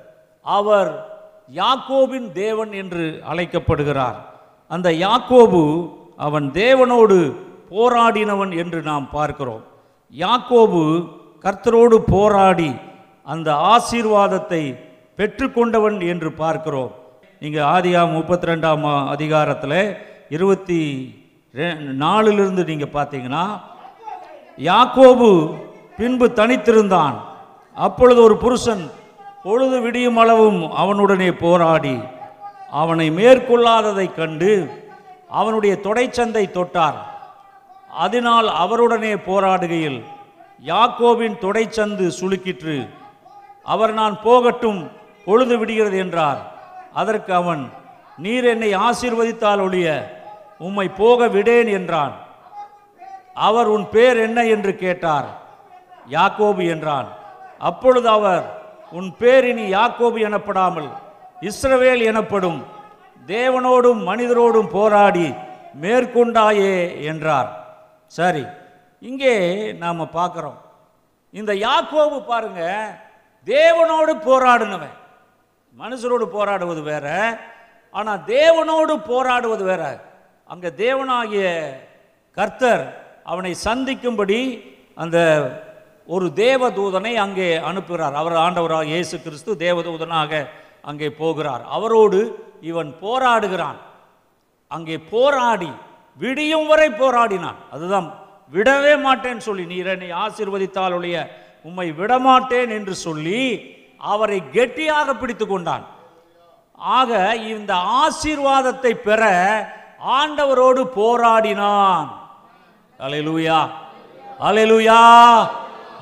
அவர் 0.50 1.18
யாக்கோபின் 1.54 2.32
தேவன் 2.32 2.72
என்று 2.72 3.22
அழைக்கப்படுகிறார். 3.24 4.34
அந்த 4.68 4.90
யாக்கோபு 4.90 5.90
அவன் 6.16 6.50
தேவனோடு 6.52 7.34
போராடினவன் 7.70 8.56
என்று 8.56 8.82
நாம் 8.82 9.10
பார்க்கிறோம். 9.10 9.64
யாக்கோபு 10.16 11.08
கர்த்தரோடு 11.42 11.94
போராடி 11.94 12.74
அந்த 13.24 13.52
ஆசீர்வாதத்தை 13.52 14.78
பெற்றுக்கொண்டவன் 15.16 16.08
என்று 16.08 16.32
பார்க்கிறோம். 16.32 16.94
நீங்கள் 17.40 17.64
ஆதியா 17.64 18.12
முப்பத்தி 18.12 18.46
ரெண்டாம் 18.46 19.08
அதிகாரத்தில் 19.08 19.96
இருபத்தி 20.28 21.14
ரெ- 21.54 21.78
நீங்கள் 22.64 22.88
பார்த்தீங்கன்னா 22.92 23.60
யாக்கோபு 24.58 25.56
பின்பு 25.96 26.28
தனித்திருந்தான். 26.28 27.14
அப்பொழுது 27.74 28.22
ஒரு 28.22 28.36
புருஷன் 28.36 28.90
பொழுது 29.42 29.80
விடியும் 29.80 30.16
அளவும் 30.16 30.62
அவனுடனே 30.62 31.32
போராடி 31.32 32.00
அவனை 32.70 33.10
மேற்கொள்ளாததைக் 33.10 34.14
கண்டு 34.14 34.84
அவனுடைய 35.28 35.78
தொடைச்சந்தை 35.82 36.50
தொட்டார். 36.50 36.94
அதனால் 37.88 38.46
அவருடனே 38.46 39.14
போராடுகையில் 39.14 40.04
யாக்கோவின் 40.64 41.38
தொடைச்சந்து 41.38 42.10
சுளுக்கிற்று. 42.20 42.88
அவர் 43.64 43.92
நான் 43.92 44.22
போகட்டும் 44.22 44.90
பொழுது 45.24 45.58
விடுகிறது 45.58 45.98
என்றார். 45.98 46.52
அதற்கு 46.94 47.34
அவன் 47.34 47.70
நீர் 48.16 48.44
என்னை 48.44 48.74
ஆசீர்வதித்தால் 48.74 49.60
ஒழிய 49.60 50.18
உம்மை 50.58 50.88
போக 50.88 51.26
விடேன் 51.26 51.68
என்றான். 51.68 52.12
அவர் 53.34 53.66
உன் 53.66 53.88
பேர் 53.88 54.16
என்ன? 54.16 54.44
என்று 54.44 54.76
கேட்டார். 54.76 55.26
யாக்கோபு 56.10 56.68
என்றான். 56.68 57.06
அப்பொழுது 57.58 58.08
அவர் 58.08 58.59
உன் 58.98 59.10
பேர் 59.20 59.46
இனி 59.52 59.64
யாக்கோபு 59.76 60.18
எனப்படாமல் 60.28 60.88
இஸ்ரவேல் 61.48 62.02
எனப்படும். 62.10 62.60
தேவனோடும் 63.26 64.00
மனிதரோடும் 64.10 64.70
போராடி 64.76 65.28
மேற்கொண்டாயே 65.82 66.72
என்றார். 67.10 67.50
சரி 68.18 68.44
இங்கே 69.02 69.34
நாம் 69.82 70.14
பார்க்குறோம். 70.18 70.58
இந்த 71.34 71.52
யாக்கோபு 71.66 72.18
பாருங்க 72.30 72.62
தேவனோடு 73.46 74.12
போராடினவன். 74.28 74.96
மனுஷரோடு 75.76 76.26
போராடுவது 76.36 76.82
வேற 76.90 77.06
ஆனால் 77.94 78.24
தேவனோடு 78.36 78.94
போராடுவது 79.10 79.64
வேற. 79.70 79.82
அங்கே 80.52 80.70
தேவனாகிய 80.84 81.46
கர்த்தர் 82.38 82.84
அவனை 83.32 83.52
சந்திக்கும்படி 83.66 84.40
அந்த 85.02 85.18
ஒரு 86.08 86.26
தேவதூதனை 86.44 87.12
அங்கே 87.24 87.48
அனுப்புகிறார். 87.70 88.14
அவர் 88.20 88.36
ஆண்டவராக 88.44 88.92
இயேசு 88.94 89.16
கிறிஸ்து 89.24 89.50
தேவதூதனாக 89.64 90.32
அங்கே 90.90 91.08
போகிறார். 91.20 91.62
அவரோடு 91.76 92.20
இவன் 92.70 92.90
போராடுகிறான். 93.04 93.78
அங்கே 94.70 94.96
போராடி 95.12 95.70
விடியும் 96.22 96.66
வரை 96.70 96.88
போராடினான். 97.02 97.58
அதுதான் 97.74 98.08
விடவே 98.54 98.94
மாட்டேன்னு 99.06 99.46
சொல்லி 99.48 99.64
நீர் 99.72 99.90
என்னை 99.94 100.10
ஆசீர்வதித்தால் 100.24 100.96
ஒழிய 100.98 101.16
உம்மை 101.68 101.88
விடமாட்டேன் 102.00 102.70
என்று 102.78 102.94
சொல்லி 103.06 103.42
அவரை 104.12 104.38
கெட்டியாக 104.56 105.08
பிடித்து 105.20 105.46
கொண்டான். 105.46 105.84
ஆக 106.98 107.10
இந்த 107.54 107.72
ஆசீர்வாதத்தை 108.02 108.92
பெற 109.08 109.22
ஆண்டவரோடு 110.18 110.82
போராடினான். 110.98 112.08
அலையலூயா 113.00 113.58
அலையலூயா 114.48 115.00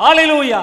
ஆலிலூயா 0.06 0.60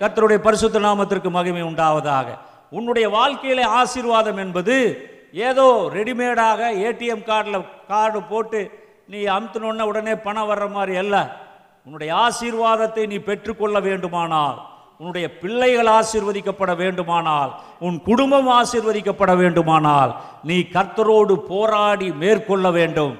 கர்த்தருடைய 0.00 0.38
பரிசுத்த 0.44 0.78
நாமத்திற்கு 0.80 1.30
மகிமை 1.30 1.62
உண்டாவதாக. 1.62 2.28
உன்னுடைய 2.70 3.06
வாழ்க்கையில 3.16 3.64
ஆசீர்வாதம் 3.80 4.36
என்பது 4.36 4.76
ஏதோ 5.32 5.66
ரெடிமேடாக 5.94 6.60
ஏடிஎம் 6.86 7.26
கார்டில் 7.28 7.66
கார்டு 7.88 8.20
போட்டு 8.22 8.60
நீ 9.12 9.20
அமுத்தினோடனே 9.34 9.84
உடனே 9.90 10.14
பணம் 10.14 10.48
வர்ற 10.50 10.66
மாதிரி 10.70 10.96
அல்ல. 11.02 11.16
உன்னுடைய 11.84 12.10
ஆசீர்வாதத்தை 12.14 13.06
நீ 13.06 13.18
பெற்றுக்கொள்ள 13.28 13.80
வேண்டுமானால் 13.80 14.56
உன்னுடைய 14.98 15.26
பிள்ளைகள் 15.42 15.90
ஆசீர்வதிக்கப்பட 15.98 16.72
வேண்டுமானால் 16.76 17.52
உன் 17.78 18.02
குடும்பம் 18.02 18.48
ஆசீர்வதிக்கப்பட 18.48 19.36
வேண்டுமானால் 19.36 20.12
நீ 20.42 20.58
கர்த்தரோடு 20.72 21.36
போராடி 21.52 22.10
மேற்கொள்ள 22.22 22.70
வேண்டும். 22.70 23.14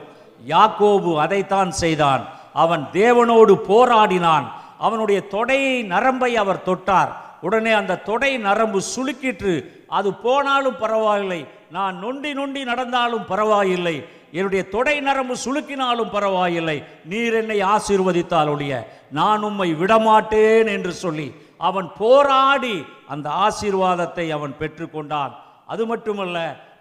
யாக்கோபு 0.46 1.12
அதைத்தான் 1.24 1.70
செய்தான். 1.70 2.24
அவன் 2.52 2.84
தேவனோடு 2.92 3.54
போராடினான். 3.70 4.46
அவனுடைய 4.82 5.18
தொடையை 5.30 5.84
நரம்பை 5.86 6.36
அவர் 6.36 6.66
தொட்டார். 6.66 7.12
உடனே 7.40 7.72
அந்த 7.72 8.02
தொடை 8.08 8.36
நரம்பு 8.38 8.80
சுளுக்கிற்று. 8.94 9.54
அது 9.88 10.14
போனாலும் 10.14 10.78
பரவாயில்லை. 10.78 11.40
நான் 11.70 11.98
நொண்டி 11.98 12.32
நொண்டி 12.32 12.64
நடந்தாலும் 12.64 13.26
பரவாயில்லை. 13.26 13.96
என்னுடைய 14.32 14.62
தொடை 14.68 15.00
நரம்பு 15.00 15.34
சுளுக்கினாலும் 15.44 16.10
பரவாயில்லை. 16.10 16.84
நீர் 17.04 17.34
என்னை 17.34 17.58
ஆசீர்வதித்தாலுடைய 17.62 18.72
நான் 19.10 19.42
உம்மை 19.42 19.74
விடமாட்டேன் 19.74 20.66
என்று 20.66 20.92
சொல்லி 20.92 21.28
அவன் 21.58 21.88
போராடி 21.98 22.84
அந்த 23.08 23.28
ஆசீர்வாதத்தை 23.46 24.26
அவன் 24.30 24.54
பெற்றுக்கொண்டான் 24.60 25.32
அது 25.66 25.86
மட்டுமல்ல 25.86 26.38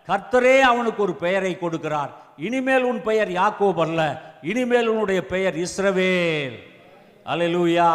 கர்த்தரே 0.08 0.60
அவனுக்கு 0.60 1.04
ஒரு 1.04 1.14
பெயரை 1.14 1.58
கொடுக்கிறார். 1.62 2.12
இனிமேல் 2.38 2.84
உன் 2.84 3.02
பெயர் 3.02 3.30
யாக்கோப் 3.30 3.82
அல்ல. 3.82 4.02
இனிமேல் 4.42 4.88
உன்னுடைய 4.88 5.26
பெயர் 5.26 5.56
இஸ்ரவேல். 5.56 6.58
அல்லேலூயா 7.26 7.90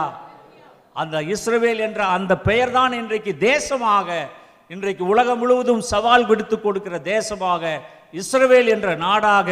அந்த 1.02 1.16
இஸ்ரவேல் 1.34 1.80
என்ற 1.86 2.00
அந்த 2.16 2.32
பெயர் 2.48 2.70
தான் 2.70 2.92
இன்றைக்கு 2.92 3.32
தேசமாக 3.50 4.08
இன்றைக்கு 4.74 5.04
உலகம் 5.06 5.38
முழுவதும் 5.38 5.82
சவால் 5.92 6.26
விடுத்து 6.26 6.60
கொடுக்கிற 6.60 6.96
தேசமாக 6.98 7.64
இஸ்ரவேல் 8.20 8.68
என்ற 8.74 8.88
நாடாக 8.96 9.48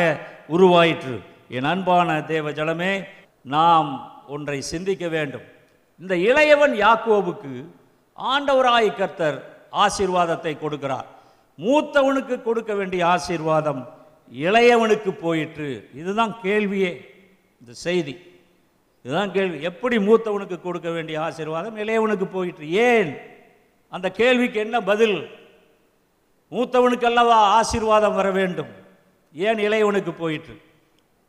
உருவாயிற்று. 0.54 1.16
என் 1.48 1.68
அன்பான 1.72 2.08
தேவ 2.32 2.50
ஜலமே 2.50 2.92
நாம் 3.42 3.90
ஒன்றை 4.34 4.58
சிந்திக்க 4.72 5.08
வேண்டும். 5.08 5.46
இந்த 6.00 6.14
இளையவன் 6.28 6.74
யாக்கோவுக்கு 6.84 7.52
ஆண்டவராய் 8.18 8.90
கர்த்தர் 9.00 9.38
ஆசீர்வாதத்தை 9.84 10.54
கொடுக்கிறார். 10.58 11.08
மூத்தவனுக்கு 11.58 12.36
கொடுக்க 12.42 12.74
வேண்டிய 12.74 13.06
ஆசீர்வாதம் 13.06 13.82
இளையவனுக்கு 14.32 15.10
போயிற்று. 15.24 15.88
இதுதான் 16.00 16.34
கேள்வியே 16.42 16.92
இந்த 17.60 17.72
செய்தி. 17.86 18.14
இதுதான் 19.04 19.32
கேள்வி. 19.32 19.62
எப்படி 19.62 19.96
மூத்தவனுக்கு 19.96 20.60
கொடுக்க 20.60 20.90
வேண்டிய 20.90 21.20
ஆசீர்வாதம்? 21.20 21.76
இளையவனுக்கு 21.76 22.24
போயிட்டு 22.24 22.70
ஏன்? 22.70 23.16
அந்த 23.88 24.10
கேள்விக்கு 24.10 24.60
என்ன 24.60 24.80
பதில்? 24.80 25.30
மூத்தவனுக்கு 26.50 27.04
அல்லவா 27.04 27.38
ஆசீர்வாதம் 27.38 28.14
வர 28.14 28.30
வேண்டும்? 28.30 28.68
ஏன் 29.32 29.56
இளையவனுக்கு 29.56 30.10
போயிற்று? 30.10 30.60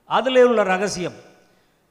அதில் 0.06 0.44
உள்ள 0.44 0.64
ரகசியம். 0.64 1.14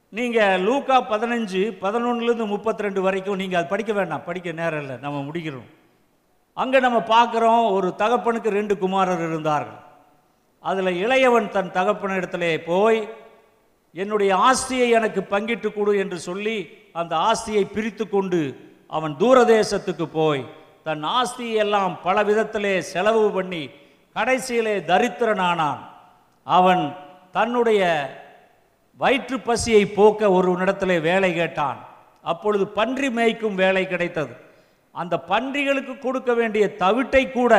நீங்கள் 0.09 0.61
லூக்கா 0.61 1.03
பதினஞ்சு 1.03 1.61
பதினொன்றுலேருந்து 1.81 2.47
முப்பத்தி 2.47 2.83
ரெண்டு 2.83 3.01
வரைக்கும் 3.01 3.35
நீங்கள் 3.35 3.59
அது 3.59 3.69
படிக்க 3.69 3.93
வேண்டாம். 3.93 4.23
படிக்க 4.23 4.51
நேரம் 4.51 4.81
இல்லை. 4.81 4.95
நம்ம 4.95 5.31
முடிக்கிறோம். 5.31 5.69
அங்கே 6.53 6.79
நம்ம 6.79 6.99
பார்க்குறோம் 6.99 7.71
ஒரு 7.71 7.93
தகப்பனுக்கு 7.97 8.49
ரெண்டு 8.49 8.77
குமாரர் 8.77 9.17
இருந்தார்கள். 9.17 9.83
அதில் 10.59 11.07
இளையவன் 11.07 11.49
தன் 11.49 11.71
தகப்பனிடத்திலே 11.71 12.57
போய் 12.65 13.09
என்னுடைய 14.01 14.31
ஆஸ்தியை 14.49 14.87
எனக்கு 14.97 15.21
பங்கிட்டு 15.33 15.69
கொடு 15.73 15.91
என்று 16.03 16.17
சொல்லி 16.27 16.57
அந்த 17.01 17.13
ஆஸ்தியை 17.29 17.63
பிரித்து 17.75 18.05
கொண்டு 18.09 18.41
அவன் 18.97 19.13
தூரதேசத்துக்கு 19.21 20.05
போய் 20.19 20.43
தன் 20.87 21.03
ஆஸ்தியை 21.19 21.55
எல்லாம் 21.65 21.93
பல 22.07 22.23
விதத்திலே 22.29 22.73
செலவு 22.93 23.23
பண்ணி 23.37 23.63
கடைசியிலே 24.15 24.75
தரித்திரனானான். 24.91 25.81
அவன் 26.47 26.83
தன்னுடைய 27.37 27.81
வயிற்று 28.99 29.37
பசியை 29.47 29.83
போக்க 29.97 30.31
ஒரு 30.37 30.51
இடத்திலே 30.63 30.97
வேலை 31.09 31.31
கேட்டான். 31.33 31.79
அப்பொழுது 32.31 32.65
பன்றி 32.77 33.09
மேய்க்கும் 33.17 33.57
வேலை 33.63 33.83
கிடைத்தது. 33.87 34.33
அந்த 34.95 35.15
பன்றிகளுக்கு 35.31 35.93
கொடுக்க 36.05 36.31
வேண்டிய 36.33 36.65
தவிட்டை 36.83 37.23
கூட 37.31 37.53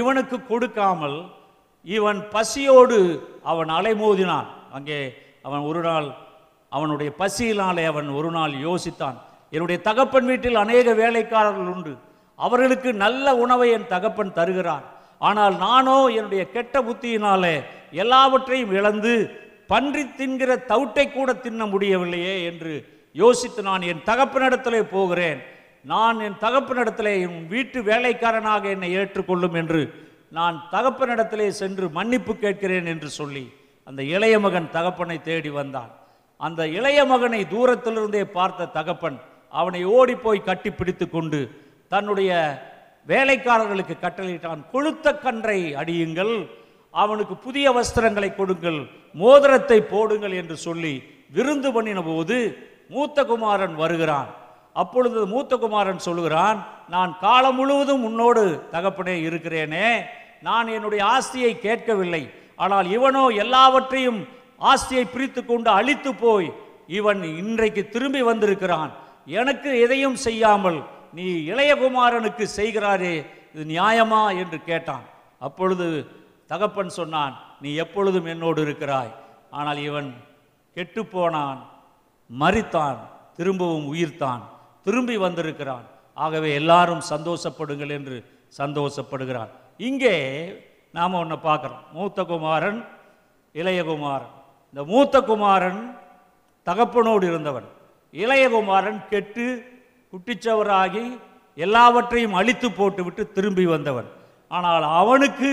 இவனுக்கு 0.00 0.36
கொடுக்காமல் 0.52 1.18
இவன் 1.96 2.20
பசியோடு 2.34 2.98
அவன் 3.52 3.70
அலைமோதினான். 3.78 4.48
அங்கே 4.76 5.00
அவன் 5.44 5.62
ஒரு 5.70 5.80
நாள் 5.88 6.08
அவனுடைய 6.72 7.10
பசியினாலே 7.20 7.84
அவன் 7.90 8.08
ஒரு 8.18 8.30
நாள் 8.36 8.52
யோசித்தான். 8.66 9.16
என்னுடைய 9.52 9.78
தகப்பன் 9.88 10.28
வீட்டில் 10.30 10.62
அநேக 10.64 10.92
வேலைக்காரர்கள் 11.02 11.70
உண்டு. 11.74 11.92
அவர்களுக்கு 12.38 12.90
நல்ல 13.04 13.26
உணவை 13.44 13.68
என் 13.76 13.90
தகப்பன் 13.94 14.36
தருகிறான் 14.38 14.84
ஆனால் 15.28 15.54
நானோ 15.66 15.96
என்னுடைய 16.18 16.42
கெட்ட 16.54 16.74
புத்தியினாலே 16.82 17.54
எல்லாவற்றையும் 18.02 18.74
இழந்து 18.78 19.14
பன்றி 19.72 20.04
தின்கிற 20.18 20.50
தவிட்டை 20.70 21.06
கூட 21.12 21.30
தின்ன 21.46 21.66
முடியவில்லையே 21.66 22.36
என்று 22.50 22.74
யோசித்து 23.12 23.60
நான் 23.62 23.82
என் 23.92 24.06
தகப்பனிடத்திலே 24.10 24.80
போகிறேன். 24.94 25.40
நான் 25.84 26.18
என் 26.26 26.38
தகப்பனிடத்திலே 26.40 27.12
என் 27.26 27.38
வீட்டு 27.48 27.78
வேலைக்காரனாக 27.82 28.64
என்னை 28.74 28.90
ஏற்றுக்கொள்ளும் 29.00 29.56
என்று 29.60 29.82
நான் 30.38 30.56
தகப்பனிடத்திலே 30.72 31.48
சென்று 31.60 31.86
மன்னிப்பு 31.98 32.32
கேட்கிறேன் 32.36 32.88
என்று 32.94 33.08
சொல்லி 33.20 33.44
அந்த 33.90 34.02
இளைய 34.16 34.34
மகன் 34.38 34.66
தகப்பனை 34.74 35.16
தேடி 35.28 35.50
வந்தான். 35.50 35.90
அந்த 36.40 36.60
இளைய 36.78 36.98
மகனை 37.04 37.40
தூரத்திலிருந்தே 37.52 38.22
பார்த்த 38.36 38.68
தகப்பன் 38.76 39.16
அவனை 39.52 39.80
ஓடி 39.96 40.14
போய் 40.14 40.46
கட்டி 40.48 40.70
பிடித்து 40.70 41.06
கொண்டு 41.08 41.40
தன்னுடைய 41.92 42.30
வேலைக்காரர்களுக்கு 43.06 43.94
கட்டளையிட்டான் 43.96 44.60
கொழுத்த 44.72 45.06
கன்றை 45.24 45.58
அடியுங்கள் 45.80 46.34
அவனுக்கு 46.94 47.34
புதிய 47.46 47.66
வஸ்திரங்களை 47.78 48.30
கொடுங்கள் 48.34 48.78
மோதிரத்தை 49.14 49.78
போடுங்கள் 49.92 50.34
என்று 50.40 50.56
சொல்லி 50.66 50.94
விருந்து 51.32 51.68
பண்ணின 51.72 52.00
போது 52.02 52.36
மூத்த 52.88 53.24
குமாரன் 53.24 53.74
வருகிறான். 53.82 54.30
அப்பொழுது 54.72 55.20
மூத்த 55.26 55.52
குமாரன் 55.56 56.04
சொல்லுகிறான் 56.06 56.58
நான் 56.88 57.12
காலம் 57.20 57.58
முழுவதும் 57.58 58.04
உன்னோடு 58.08 58.44
தகப்பனே 58.72 59.16
இருக்கிறேனே 59.28 59.88
நான் 60.48 60.68
என்னுடைய 60.76 61.02
ஆஸ்தியை 61.14 61.52
கேட்கவில்லை 61.58 62.22
ஆனால் 62.64 62.86
இவனோ 62.96 63.24
எல்லாவற்றையும் 63.44 64.20
ஆஸ்தியை 64.70 65.04
பிரித்து 65.12 65.40
கொண்டு 65.42 65.70
அழித்து 65.78 66.10
போய் 66.22 66.48
இவன் 66.98 67.20
இன்றைக்கு 67.42 67.82
திரும்பி 67.94 68.22
வந்திருக்கிறான். 68.30 68.90
எனக்கு 69.40 69.70
எதையும் 69.84 70.18
செய்யாமல் 70.26 70.78
நீ 71.18 71.26
இளையகுமாரனுக்கு 71.52 72.44
செய்கிறாரே 72.58 73.14
இது 73.52 73.62
நியாயமா 73.74 74.22
என்று 74.42 74.58
கேட்டான். 74.70 75.06
அப்பொழுது 75.46 75.86
தகப்பன் 76.52 76.92
சொன்னான் 76.98 77.34
நீ 77.62 77.70
எப்பொழுதும் 77.84 78.28
என்னோடு 78.32 78.60
இருக்கிறாய். 78.66 79.12
ஆனால் 79.58 79.80
இவன் 79.88 80.08
கெட்டுப்போனான் 80.76 81.60
மறித்தான் 82.30 82.98
திரும்பவும் 83.38 83.86
உயிர்த்தான் 83.92 84.42
திரும்பி 84.86 85.16
வந்திருக்கிறான். 85.24 85.86
ஆகவே 86.16 86.48
எல்லாரும் 86.60 87.02
சந்தோஷப்படுங்கள் 87.12 87.94
என்று 87.98 88.16
சந்தோஷப்படுகிறான் 88.60 89.50
இங்கே 89.88 90.16
நாம் 90.96 91.18
ஒன்று 91.20 91.36
பார்க்குறோம். 91.48 91.82
மூத்த 91.96 92.18
குமாரன் 92.30 92.78
இளையகுமாரன் 93.54 94.34
இந்த 94.70 94.82
மூத்த 94.92 95.16
குமாரன் 95.28 95.80
தகப்பனோடு 96.66 97.24
இருந்தவன். 97.30 97.68
இளையகுமாரன் 98.14 98.98
கெட்டு 99.10 99.46
குட்டிச்சவராகி 100.12 101.04
எல்லாவற்றையும் 101.58 102.36
அழித்து 102.40 102.68
போட்டுவிட்டு 102.78 103.22
திரும்பி 103.36 103.64
வந்தவன். 103.74 104.08
ஆனால் 104.50 104.86
அவனுக்கு 105.00 105.50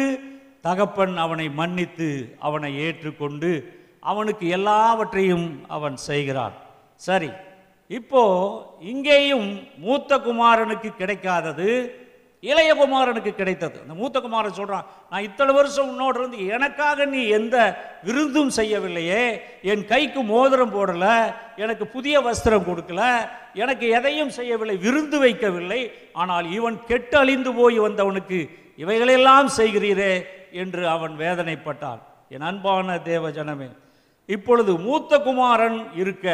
தகப்பன் 0.67 1.15
அவனை 1.23 1.47
மன்னித்து 1.60 2.10
அவனை 2.47 2.71
ஏற்றுக்கொண்டு 2.86 3.52
அவனுக்கு 4.12 4.45
எல்லாவற்றையும் 4.58 5.47
அவன் 5.76 5.95
செய்கிறான். 6.08 6.56
சரி 7.08 7.30
இப்போ 7.97 8.21
இங்கேயும் 8.91 9.50
மூத்த 9.84 10.12
குமாரனுக்கு 10.26 10.89
கிடைக்காதது 11.02 11.69
இளைய 12.43 12.71
குமாரனுக்கு 12.76 13.32
கிடைத்தது. 13.36 13.78
அந்த 13.84 13.93
மூத்த 14.00 14.17
குமாரன் 14.21 14.58
சொல்கிறான் 14.60 14.86
நான் 15.10 15.26
இத்தனை 15.28 15.54
வருஷம் 15.56 15.89
உன்னோடு 15.91 16.17
இருந்து 16.19 16.39
எனக்காக 16.56 17.06
நீ 17.13 17.21
எந்த 17.38 17.56
விருந்தும் 18.08 18.52
செய்யவில்லையே. 18.58 19.23
என் 19.71 19.84
கைக்கு 19.91 20.23
மோதிரம் 20.23 20.76
போடல 20.76 21.08
எனக்கு 21.63 21.88
புதிய 21.95 22.21
வஸ்திரம் 22.28 22.67
கொடுக்கல 22.69 23.02
எனக்கு 23.63 23.88
எதையும் 24.00 24.36
செய்யவில்லை 24.38 24.78
விருந்து 24.86 25.19
வைக்கவில்லை. 25.26 25.82
ஆனால் 26.13 26.47
இவன் 26.58 26.78
கெட்டு 26.86 27.17
அழிந்து 27.17 27.54
போய் 27.60 27.80
வந்தவனுக்கு 27.88 28.39
இவைகளெல்லாம் 28.84 29.50
செய்கிறீரே 29.58 30.13
என்று 30.52 30.84
அவன் 30.95 31.13
வேதனைப்பட்டான். 31.26 32.02
என் 32.30 32.47
அன்பான 32.52 32.97
தேவ 33.12 33.30
ஜனமே 33.38 33.69
இப்பொழுது 34.36 34.71
மூத்த 34.86 35.19
குமாரன் 35.26 35.78
இருக்க 36.02 36.26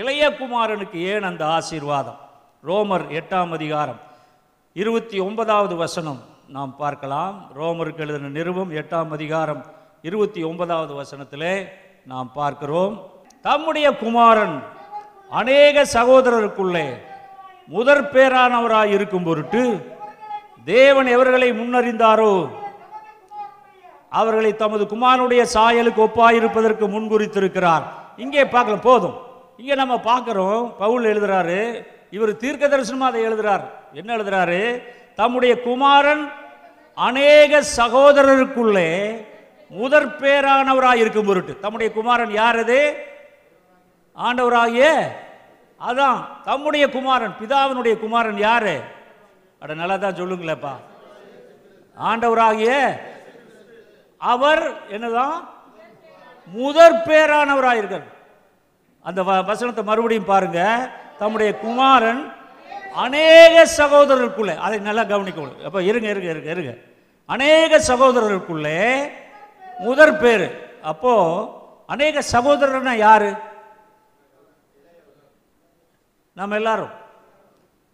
இளைய 0.00 0.24
குமாரனுக்கு 0.40 0.98
ஏன் 1.12 1.26
அந்த 1.30 1.42
ஆசீர்வாதம்? 1.56 2.20
ரோமர் 2.68 3.06
எட்டாம் 3.20 3.52
அதிகாரம். 3.58 4.00
இருபத்தி 4.80 5.18
ஒன்பதாவது 5.26 5.74
வசனம் 5.82 6.18
நாம் 6.56 6.72
பார்க்கலாம். 6.80 7.34
ரோமருக்கு 7.58 8.02
எழுதின 8.04 8.28
நிருபம் 8.36 8.72
எட்டாம் 8.80 9.10
அதிகாரம் 9.16 9.62
இருபத்தி 10.08 10.40
ஒன்பதாவது 10.48 10.92
வசனத்திலே 11.00 11.54
நாம் 12.10 12.28
பார்க்கிறோம். 12.38 12.94
தம்முடைய 13.46 13.88
குமாரன் 14.02 14.54
அநேக 15.40 15.84
சகோதரருக்குள்ளே 15.96 16.86
முதற் 17.74 18.04
பேரானவராய் 18.14 18.94
இருக்கும் 18.98 19.26
பொருட்டு 19.28 19.62
தேவன் 20.74 21.10
எவர்களை 21.16 21.50
முன்னறிந்தாரோ 21.60 22.32
அவர்களை 24.20 24.54
தமது 24.62 24.86
குமாரனுடைய 24.94 25.44
சாயலுக்கு 25.56 26.02
ஒப்பாயிருப்பதற்கு 26.08 26.86
முன்குறித்திருக்கிறார். 26.94 27.84
இங்கே 28.24 28.44
பார்க்கலாம் 28.54 28.88
போதும். 28.90 29.16
இங்கே 29.60 29.76
நம்ம 29.84 29.94
பார்க்குறோம் 30.10 30.64
பவுல் 30.82 31.12
எழுதுறாரு 31.12 31.62
இவர் 32.10 32.36
தீர்க்க 32.36 32.68
தரிசனமாக 32.68 33.10
அதை 33.10 33.26
எழுதுறார். 33.28 33.60
என்ன 33.92 34.16
எழுதுறாரு? 34.16 34.82
தம்முடைய 35.16 35.60
குமாரன் 35.60 36.32
அநேக 36.94 37.62
சகோதரருக்குள்ளே 37.76 39.16
முதற் 39.68 40.16
பேரானவராக 40.18 40.94
இருக்கும் 40.94 41.26
பொருட்டு. 41.26 41.60
தம்முடைய 41.60 41.92
குமாரன் 41.92 42.30
யார் 42.30 42.58
அது? 42.58 43.06
ஆண்டவராகிய 44.18 44.84
அதான் 45.88 46.24
தம்முடைய 46.44 46.88
குமாரன் 46.88 47.34
பிதாவினுடைய 47.40 47.98
குமாரன் 47.98 48.38
யார்? 48.38 48.72
அட 49.60 49.74
நல்லா 49.74 49.96
தான் 49.96 50.14
சொல்லுங்களேப்பா. 50.14 50.72
ஆண்டவராகிய 52.02 52.98
அவர் 54.18 54.72
என்னதான்? 54.88 55.48
முதற் 56.46 57.02
பேரானவராயிருக்கார் 57.06 58.02
அந்த 59.02 59.22
வ- 59.22 59.44
வசனத்தை 59.44 59.84
மறுபடியும் 59.84 60.24
பாருங்கள் 60.24 61.06
தம்முடைய 61.18 61.58
குமாரன் 61.58 62.32
அநேக 62.94 63.66
சகோதரருக்குள்ளே 63.76 64.56
அதை 64.56 64.78
நல்லா 64.78 65.02
கவனிக்கணும். 65.02 65.64
அப்போ 65.64 65.82
இருங்க 65.82 66.08
இருங்க 66.08 66.30
இருங்க 66.30 66.50
இருங்க. 66.50 66.74
அநேக 67.26 67.78
சகோதரருக்குள்ளே 67.78 69.10
முதற் 69.78 70.20
பேர் 70.20 70.46
அப்போ 70.82 71.14
அநேக 71.86 72.22
சகோதரர்னா 72.32 72.94
யாரு? 72.96 73.30
நம்ம 76.32 76.54
எல்லாரும். 76.54 76.90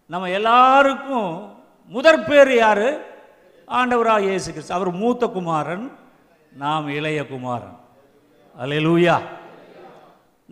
நம்ம 0.07 0.31
எல்லாருக்கும் 0.31 1.57
முதற் 1.87 2.27
பேர் 2.27 2.55
யாரு? 2.55 2.89
ஆண்டவராக 3.69 4.21
இயேசு 4.21 4.53
கிறிஸ்து. 4.53 4.75
அவர் 4.75 4.91
மூத்த 4.91 5.27
குமாரன் 5.27 5.97
நாம் 6.53 6.89
இளைய 6.89 7.27
குமாரன். 7.27 7.77
அல்லேலூயா. 8.61 9.17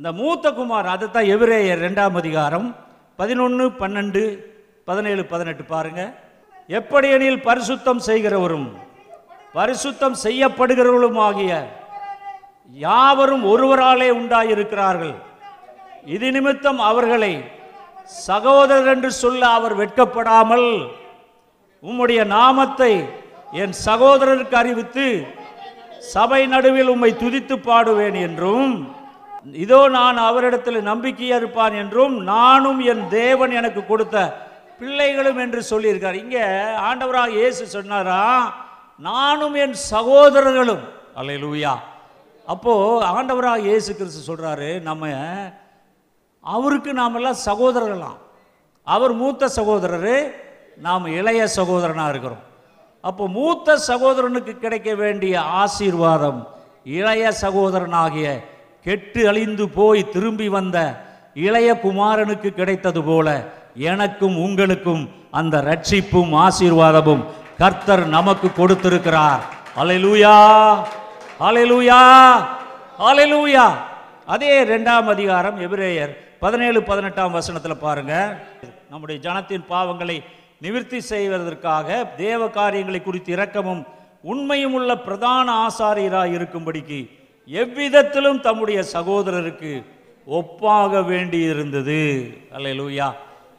இந்த 0.02 0.12
மூத்த 0.20 0.46
குமாரன் 0.54 0.92
அதுதான் 0.92 1.28
எபிரேயர் 1.32 1.82
ரெண்டாம் 1.84 2.16
அதிகாரம் 2.20 2.64
பதினொன்று 3.18 3.64
பன்னெண்டு 3.80 4.22
பதினேழு 4.88 5.22
பதினெட்டு 5.32 5.64
பாருங்க. 5.64 6.00
எப்படியெனில் 6.78 7.38
பரிசுத்தம் 7.44 8.00
செய்கிறவரும் 8.06 8.64
பரிசுத்தம் 9.54 10.16
செய்யப்படுகிறவர்களும் 10.22 11.18
ஆகிய 11.26 11.50
யாவரும் 12.86 13.44
ஒருவராலே 13.52 14.08
உண்டாயிருக்கிறார்கள். 14.20 15.14
இது 16.14 16.30
நிமித்தம் 16.36 16.80
அவர்களை 16.90 17.32
சகோதரர் 18.28 18.90
என்று 18.94 19.10
சொல்ல 19.22 19.42
அவர் 19.58 19.74
வெட்கப்படாமல் 19.82 20.68
உம்முடைய 21.84 22.24
நாமத்தை 22.36 22.92
என் 23.62 23.76
சகோதரருக்கு 23.86 24.58
அறிவித்து 24.62 25.06
சபை 26.14 26.42
நடுவில் 26.54 26.92
உம்மை 26.94 27.12
துதித்து 27.22 27.58
பாடுவேன் 27.68 28.18
என்றும் 28.26 28.74
இதோ 29.64 29.78
நான் 29.98 30.18
அவரிடத்தில் 30.28 30.88
நம்பிக்கையாக 30.90 31.40
இருப்பான் 31.40 31.74
என்றும் 31.82 32.14
நானும் 32.32 32.80
என் 32.92 33.04
தேவன் 33.18 33.52
எனக்கு 33.60 33.80
கொடுத்த 33.86 34.16
பிள்ளைகளும் 34.80 35.40
என்று 35.44 35.60
சொல்லியிருக்கார். 35.70 36.20
இங்கே 36.24 36.44
ஆண்டவராக 36.88 37.36
இயேசு 37.38 37.62
சொன்னாரா 37.76 38.20
நானும் 39.08 39.56
என் 39.64 39.76
சகோதரர்களும். 39.92 40.84
அல்லேலூயா. 41.20 41.74
அப்போது 42.52 43.04
ஆண்டவராக 43.16 43.66
இயேசு 43.68 43.90
கிறிஸ்து 43.98 44.22
சொல்கிறாரு 44.30 44.70
நம்ம 44.88 45.10
அவருக்கு 46.44 46.92
நாமெல்லாம் 47.00 47.42
சகோதரர்களாம். 47.48 48.18
அவர் 48.86 49.12
மூத்த 49.22 49.48
சகோதரர் 49.58 50.14
நாம் 50.86 51.04
இளைய 51.18 51.42
சகோதரனாக 51.58 52.12
இருக்கிறோம். 52.12 52.42
அப்போ 53.08 53.24
மூத்த 53.36 53.76
சகோதரனுக்கு 53.90 54.52
கிடைக்க 54.64 54.90
வேண்டிய 55.02 55.34
ஆசீர்வாதம் 55.60 56.40
இளைய 56.98 57.24
சகோதரனாகிய 57.44 58.28
கெட்டு 58.86 59.28
அழிந்து 59.28 59.64
போய் 59.68 60.10
திரும்பி 60.14 60.48
வந்த 60.48 60.78
இளைய 61.34 61.68
குமாரனுக்கு 61.82 62.48
கிடைத்தது 62.54 63.02
போல 63.02 63.28
எனக்கும் 63.90 64.36
உங்களுக்கும் 64.36 65.04
அந்த 65.30 65.62
ரட்சிப்பும் 65.68 66.32
ஆசீர்வாதமும் 66.46 67.22
கர்த்தர் 67.58 68.04
நமக்கு 68.06 68.48
கொடுத்திருக்கிறார். 68.52 69.42
அலைலூயா 69.76 70.34
அலைலூயா 71.48 72.00
அலைலூயா 73.10 73.66
அதே 74.26 74.52
ரெண்டாம் 74.64 75.08
அதிகாரம் 75.14 75.60
எபிரேயர் 75.60 76.12
பதினேழு 76.40 76.82
பதினெட்டாம் 76.82 77.32
வசனத்தில் 77.32 77.82
பாருங்க. 77.86 78.14
நம்முடைய 78.90 79.18
ஜனத்தின் 79.26 79.64
பாவங்களை 79.68 80.16
நிவிர்த்தி 80.64 80.98
செய்வதற்காக 81.12 82.04
தேவ 82.16 82.48
காரியங்களை 82.48 83.02
குறித்து 83.02 83.32
இரக்கமும் 83.32 83.82
உண்மையும் 84.32 84.72
உள்ள 84.72 84.90
பிரதான 84.98 85.46
ஆசாரியராக 85.66 86.36
இருக்கும்படிக்கு 86.38 87.00
எவ்விதத்திலும் 87.46 88.40
தம்முடைய 88.40 88.84
சகோதரருக்கு 88.92 89.84
ஒப்பாக 90.26 91.00
வேண்டியிருந்தது. 91.00 92.00
அல்லேலூயா. 92.54 93.12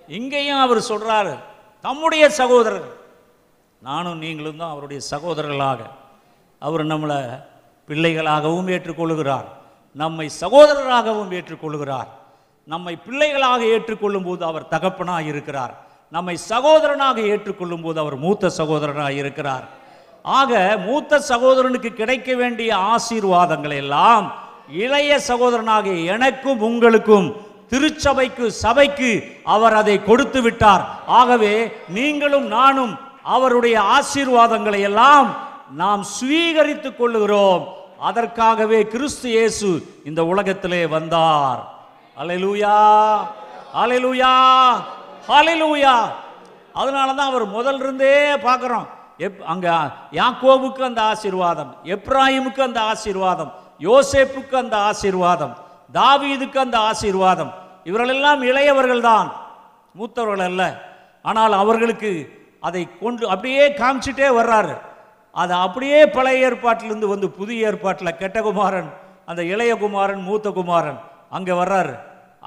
இங்கேயும் 0.08 0.60
அவர் 0.60 0.78
சொல்றாரு 0.78 1.36
தம்முடைய 1.82 2.30
சகோதரர். 2.30 2.88
நானும் 3.82 4.18
நீங்களும் 4.18 4.58
தான் 4.58 4.72
அவருடைய 4.72 5.02
சகோதரர்களாக. 5.12 5.80
அவர் 6.60 6.86
நம்மளை 6.86 7.44
பிள்ளைகளாகவும் 7.88 8.68
ஏற்றுக்கொள்கிறார் 8.68 9.48
நம்மை 9.92 10.30
சகோதரராகவும் 10.42 11.32
ஏற்றுக்கொள்கிறார் 11.32 12.08
நம்மை 12.66 12.96
பிள்ளைகளாக 12.96 13.64
ஏற்றுக்கொள்ளும் 13.66 14.24
போது 14.24 14.46
அவர் 14.46 14.68
தகப்பனாக 14.68 15.22
இருக்கிறார். 15.22 15.74
நம்மை 16.10 16.38
சகோதரனாக 16.50 17.22
ஏற்றுக்கொள்ளும் 17.22 17.82
போது 17.82 18.00
அவர் 18.00 18.16
மூத்த 18.16 18.50
சகோதரனாக 18.50 19.14
இருக்கிறார். 19.14 19.68
ஆக 20.26 20.52
மூத்த 20.86 21.20
சகோதரனுக்கு 21.32 21.90
கிடைக்க 21.94 22.36
வேண்டிய 22.42 22.72
ஆசீர்வாதங்களை 22.96 23.78
எல்லாம் 23.86 24.26
இளைய 24.84 25.12
சகோதரனாகிய 25.30 26.06
எனக்கும் 26.16 26.62
உங்களுக்கும் 26.70 27.28
திருச்சபைக்கு 27.72 28.46
சபைக்கு 28.64 29.12
அவர் 29.44 29.76
அதை 29.82 29.96
கொடுத்து 30.04 30.40
விட்டார். 30.42 30.84
ஆகவே 31.20 31.54
நீங்களும் 31.98 32.48
நானும் 32.48 32.94
அவருடைய 33.36 33.76
ஆசீர்வாதங்களை 33.98 34.82
எல்லாம் 34.90 35.30
நாம் 35.82 36.02
சுவீகரித்துக் 36.16 36.98
கொள்ளுகிறோம். 37.00 37.64
அதற்காகவே 38.10 38.80
கிறிஸ்து 38.94 39.28
இயேசு 39.30 39.70
இந்த 40.10 40.22
உலகத்திலே 40.32 40.82
வந்தார். 40.96 41.62
அலைலூயா 42.18 42.80
அலைலூயா 43.84 44.34
அலைலூயா 45.38 45.96
அதனால 46.82 47.08
தான் 47.14 47.32
அவர் 47.32 47.46
முதல்ல 47.58 47.84
இருந்தே 47.84 48.18
பார்க்குறோம். 48.48 48.88
எப் 49.18 49.42
அங்கே 49.54 49.74
யாக்கோவுக்கு 50.20 50.84
அந்த 50.90 51.02
ஆசீர்வாதம் 51.12 51.72
எப்ராஹிமுக்கு 51.96 52.62
அந்த 52.70 52.80
ஆசீர்வாதம் 52.92 53.52
யோசேப்புக்கு 53.88 54.56
அந்த 54.64 54.76
ஆசீர்வாதம் 54.90 55.54
தாவீதுக்கு 55.98 56.60
அந்த 56.66 56.78
ஆசீர்வாதம். 56.90 57.52
இவர்களெல்லாம் 57.90 58.42
இளையவர்கள் 58.50 59.02
தான் 59.02 59.28
மூத்தவர்கள் 59.98 60.46
அல்ல. 60.50 60.64
ஆனால் 61.22 61.54
அவர்களுக்கு 61.54 62.12
அதை 62.68 62.82
கொண்டு 63.04 63.24
அப்படியே 63.34 63.64
காமிச்சிட்டே 63.82 64.30
வர்றாரு. 64.40 64.76
அது 65.36 65.54
அப்படியே 65.66 66.00
பழைய 66.16 66.46
ஏற்பாட்டிலிருந்து 66.48 67.08
வந்து 67.14 67.28
புதிய 67.38 67.68
ஏற்பாட்டில் 67.68 68.18
கெட்ட 68.22 68.42
குமாரன் 68.42 68.90
அந்த 69.26 69.42
இளைய 69.54 69.74
குமாரன் 69.84 70.22
மூத்த 70.30 70.48
குமாரன் 70.50 71.00
அங்கே 71.30 71.54
வர்றாரு. 71.62 71.94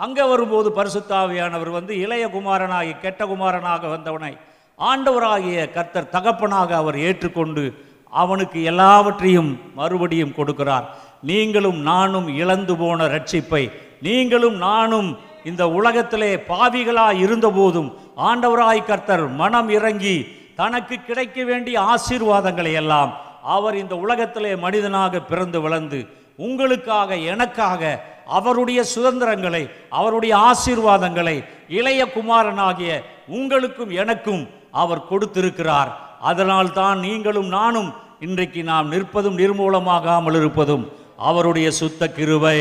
அங்கே 0.04 0.24
வரும்போது 0.32 0.68
பரிசுத்தாவியானவர் 0.78 1.70
வந்து 1.78 1.92
இளைய 2.04 2.24
குமாரனாகி 2.28 2.92
கெட்ட 3.04 3.24
குமாரனாக 3.26 3.88
வந்தவனை 3.94 4.32
ஆண்டவராகிய 4.78 5.72
கர்த்தர் 5.72 6.10
தகப்பனாக 6.10 6.76
அவர் 6.76 6.98
ஏற்றுக்கொண்டு 6.98 7.72
அவனுக்கு 8.12 8.62
எல்லாவற்றையும் 8.62 9.60
மறுபடியும் 9.74 10.34
கொடுக்கிறார். 10.36 10.86
நீங்களும் 11.22 11.80
நானும் 11.82 12.28
இழந்து 12.36 12.76
போன 12.76 13.06
ரட்சிப்பை 13.06 13.70
நீங்களும் 14.00 14.58
நானும் 14.58 15.08
இந்த 15.44 15.68
உலகத்திலே 15.68 16.36
பாவிகளாய் 16.48 17.20
இருந்தபோதும் 17.20 17.90
ஆண்டவராய் 18.16 18.84
கர்த்தர் 18.84 19.28
மனம் 19.28 19.68
இறங்கி 19.68 20.16
தனக்கு 20.56 20.96
கிடைக்க 21.04 21.44
வேண்டிய 21.44 21.80
ஆசீர்வாதங்களை 21.80 22.72
எல்லாம் 22.72 23.12
அவர் 23.42 23.76
இந்த 23.76 23.96
உலகத்திலே 23.96 24.56
மனிதனாக 24.56 25.20
பிறந்து 25.20 25.60
வளர்ந்து 25.60 26.06
உங்களுக்காக 26.36 27.16
எனக்காக 27.16 27.82
அவருடைய 28.26 28.82
சுதந்திரங்களை 28.84 29.68
அவருடைய 29.88 30.36
ஆசீர்வாதங்களை 30.36 31.44
இளைய 31.68 32.06
குமாரனாகிய 32.06 33.02
உங்களுக்கும் 33.28 33.90
எனக்கும் 33.90 34.42
அவர் 34.82 35.08
கொடுத்திருக்கிறார். 35.10 35.90
அதனால் 36.30 36.76
தான் 36.80 36.98
நீங்களும் 37.06 37.50
நானும் 37.58 37.90
இன்றைக்கு 38.26 38.60
நாம் 38.72 38.92
நிற்பதும் 38.92 39.38
நிர்மூலமாகாமல் 39.42 40.38
இருப்பதும் 40.40 40.84
அவருடைய 41.28 41.68
சுத்த 41.80 42.08
கிருவை 42.18 42.60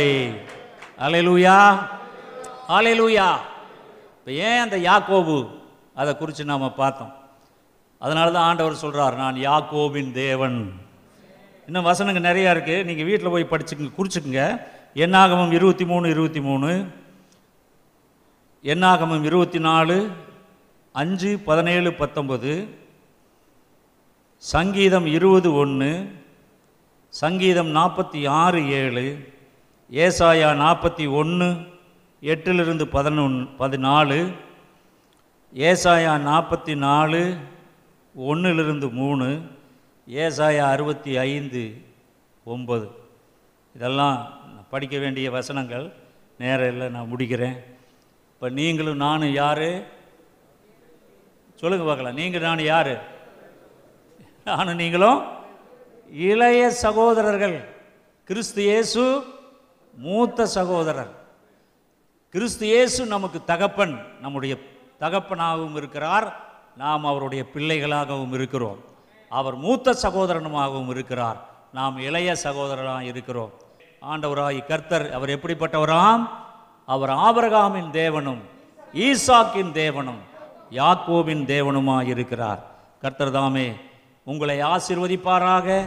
அலையலூயா. 1.06 1.58
அலையலூயா. 2.78 3.28
இப்போ 4.18 4.32
ஏன் 4.48 4.64
அந்த 4.66 4.78
யாக்கோபு? 4.90 5.38
அதை 6.02 6.12
குறித்து 6.20 6.44
நாம் 6.52 6.66
பார்த்தோம். 6.82 7.14
அதனால 8.06 8.32
தான் 8.36 8.48
ஆண்டவர் 8.50 8.82
சொல்கிறார் 8.84 9.16
நான் 9.24 9.38
யாக்கோபின் 9.48 10.12
தேவன். 10.24 10.58
இன்னும் 11.68 11.88
வசனங்க 11.90 12.22
நிறையா 12.30 12.50
இருக்குது 12.56 12.86
நீங்கள் 12.88 13.08
வீட்டில் 13.10 13.34
போய் 13.34 13.52
படிச்சுக்கங்க 13.52 13.94
குறிச்சுக்குங்க. 14.00 14.44
என்னாகமம் 15.04 15.56
இருபத்தி 15.58 15.86
மூணு 15.92 16.06
இருபத்தி 16.16 16.42
மூணு. 16.48 16.70
என்னாகமம் 18.74 19.26
இருபத்தி 19.30 19.60
நாலு 19.70 19.96
அஞ்சு 21.00 21.40
பதினேழு 21.46 21.90
பத்தொம்பது 21.92 22.52
சங்கீதம் 24.38 25.06
இருபது 25.06 25.54
ஒன்று 25.54 25.90
சங்கீதம் 27.14 27.76
நாற்பத்தி 27.76 28.28
ஆறு 28.42 28.60
ஏழு 28.68 29.04
ஏசாயா 29.92 30.50
நாற்பத்தி 30.62 31.06
ஒன்று 31.12 31.48
எட்டிலிருந்து 32.22 32.86
பதினொன்று 32.86 33.44
பதினாலு 33.60 34.20
ஏசாயா 35.54 36.14
நாற்பத்தி 36.30 36.76
நாலு 36.76 37.22
ஒன்றிலிருந்து 38.16 38.90
மூணு 38.92 39.28
ஏசாயா 40.08 40.66
அறுபத்தி 40.76 41.18
ஐந்து 41.18 41.64
ஒம்பது 42.46 42.88
இதெல்லாம் 43.76 44.18
படிக்க 44.70 44.98
வேண்டிய 44.98 45.32
வசனங்கள். 45.32 45.86
நேரம் 46.38 46.72
இல்லை 46.72 46.90
நான் 46.90 47.12
முடிக்கிறேன். 47.12 47.58
இப்போ 48.34 48.50
நீங்களும் 48.50 49.04
நானும் 49.06 49.34
யார்? 49.34 49.68
சொல்லுங்க 51.56 51.86
பார்க்கலாம். 51.86 52.14
நீங்கள் 52.14 52.42
நான் 52.42 52.60
யார்? 52.60 53.02
நானும் 54.46 54.76
நீங்களும் 54.76 55.24
இளைய 56.12 56.70
சகோதரர்கள். 56.70 57.70
கிறிஸ்து 58.24 58.62
இயேசு 58.62 59.24
மூத்த 59.98 60.46
சகோதரர். 60.46 61.12
கிறிஸ்து 62.30 62.66
இயேசு 62.66 63.06
நமக்கு 63.06 63.44
தகப்பன். 63.44 64.06
நம்முடைய 64.22 64.58
தகப்பனாகவும் 65.00 65.76
இருக்கிறார். 65.76 66.28
நாம் 66.78 67.06
அவருடைய 67.06 67.46
பிள்ளைகளாகவும் 67.54 68.34
இருக்கிறோம். 68.34 68.80
அவர் 69.30 69.56
மூத்த 69.56 69.96
சகோதரனுமாகவும் 70.02 70.90
இருக்கிறார். 70.90 71.46
நாம் 71.74 71.98
இளைய 71.98 72.36
சகோதரராக 72.44 73.02
இருக்கிறோம். 73.02 73.52
ஆண்டவராய் 74.02 74.66
கர்த்தர் 74.66 75.14
அவர் 75.14 75.30
எப்படிப்பட்டவராம்? 75.30 76.30
அவர் 76.86 77.10
ஆபரகாமின் 77.10 77.92
தேவனும் 77.92 78.42
ஈசாக்கின் 78.94 79.72
தேவனும். 79.82 80.22
யாக்கோவின் 80.76 81.46
தேவனுமாயிருக்கிறார். 81.46 82.60
இருக்கிறார் 83.02 83.74
உங்களை 84.24 84.60
ஆசீர்வதிப்பாராக. 84.60 85.86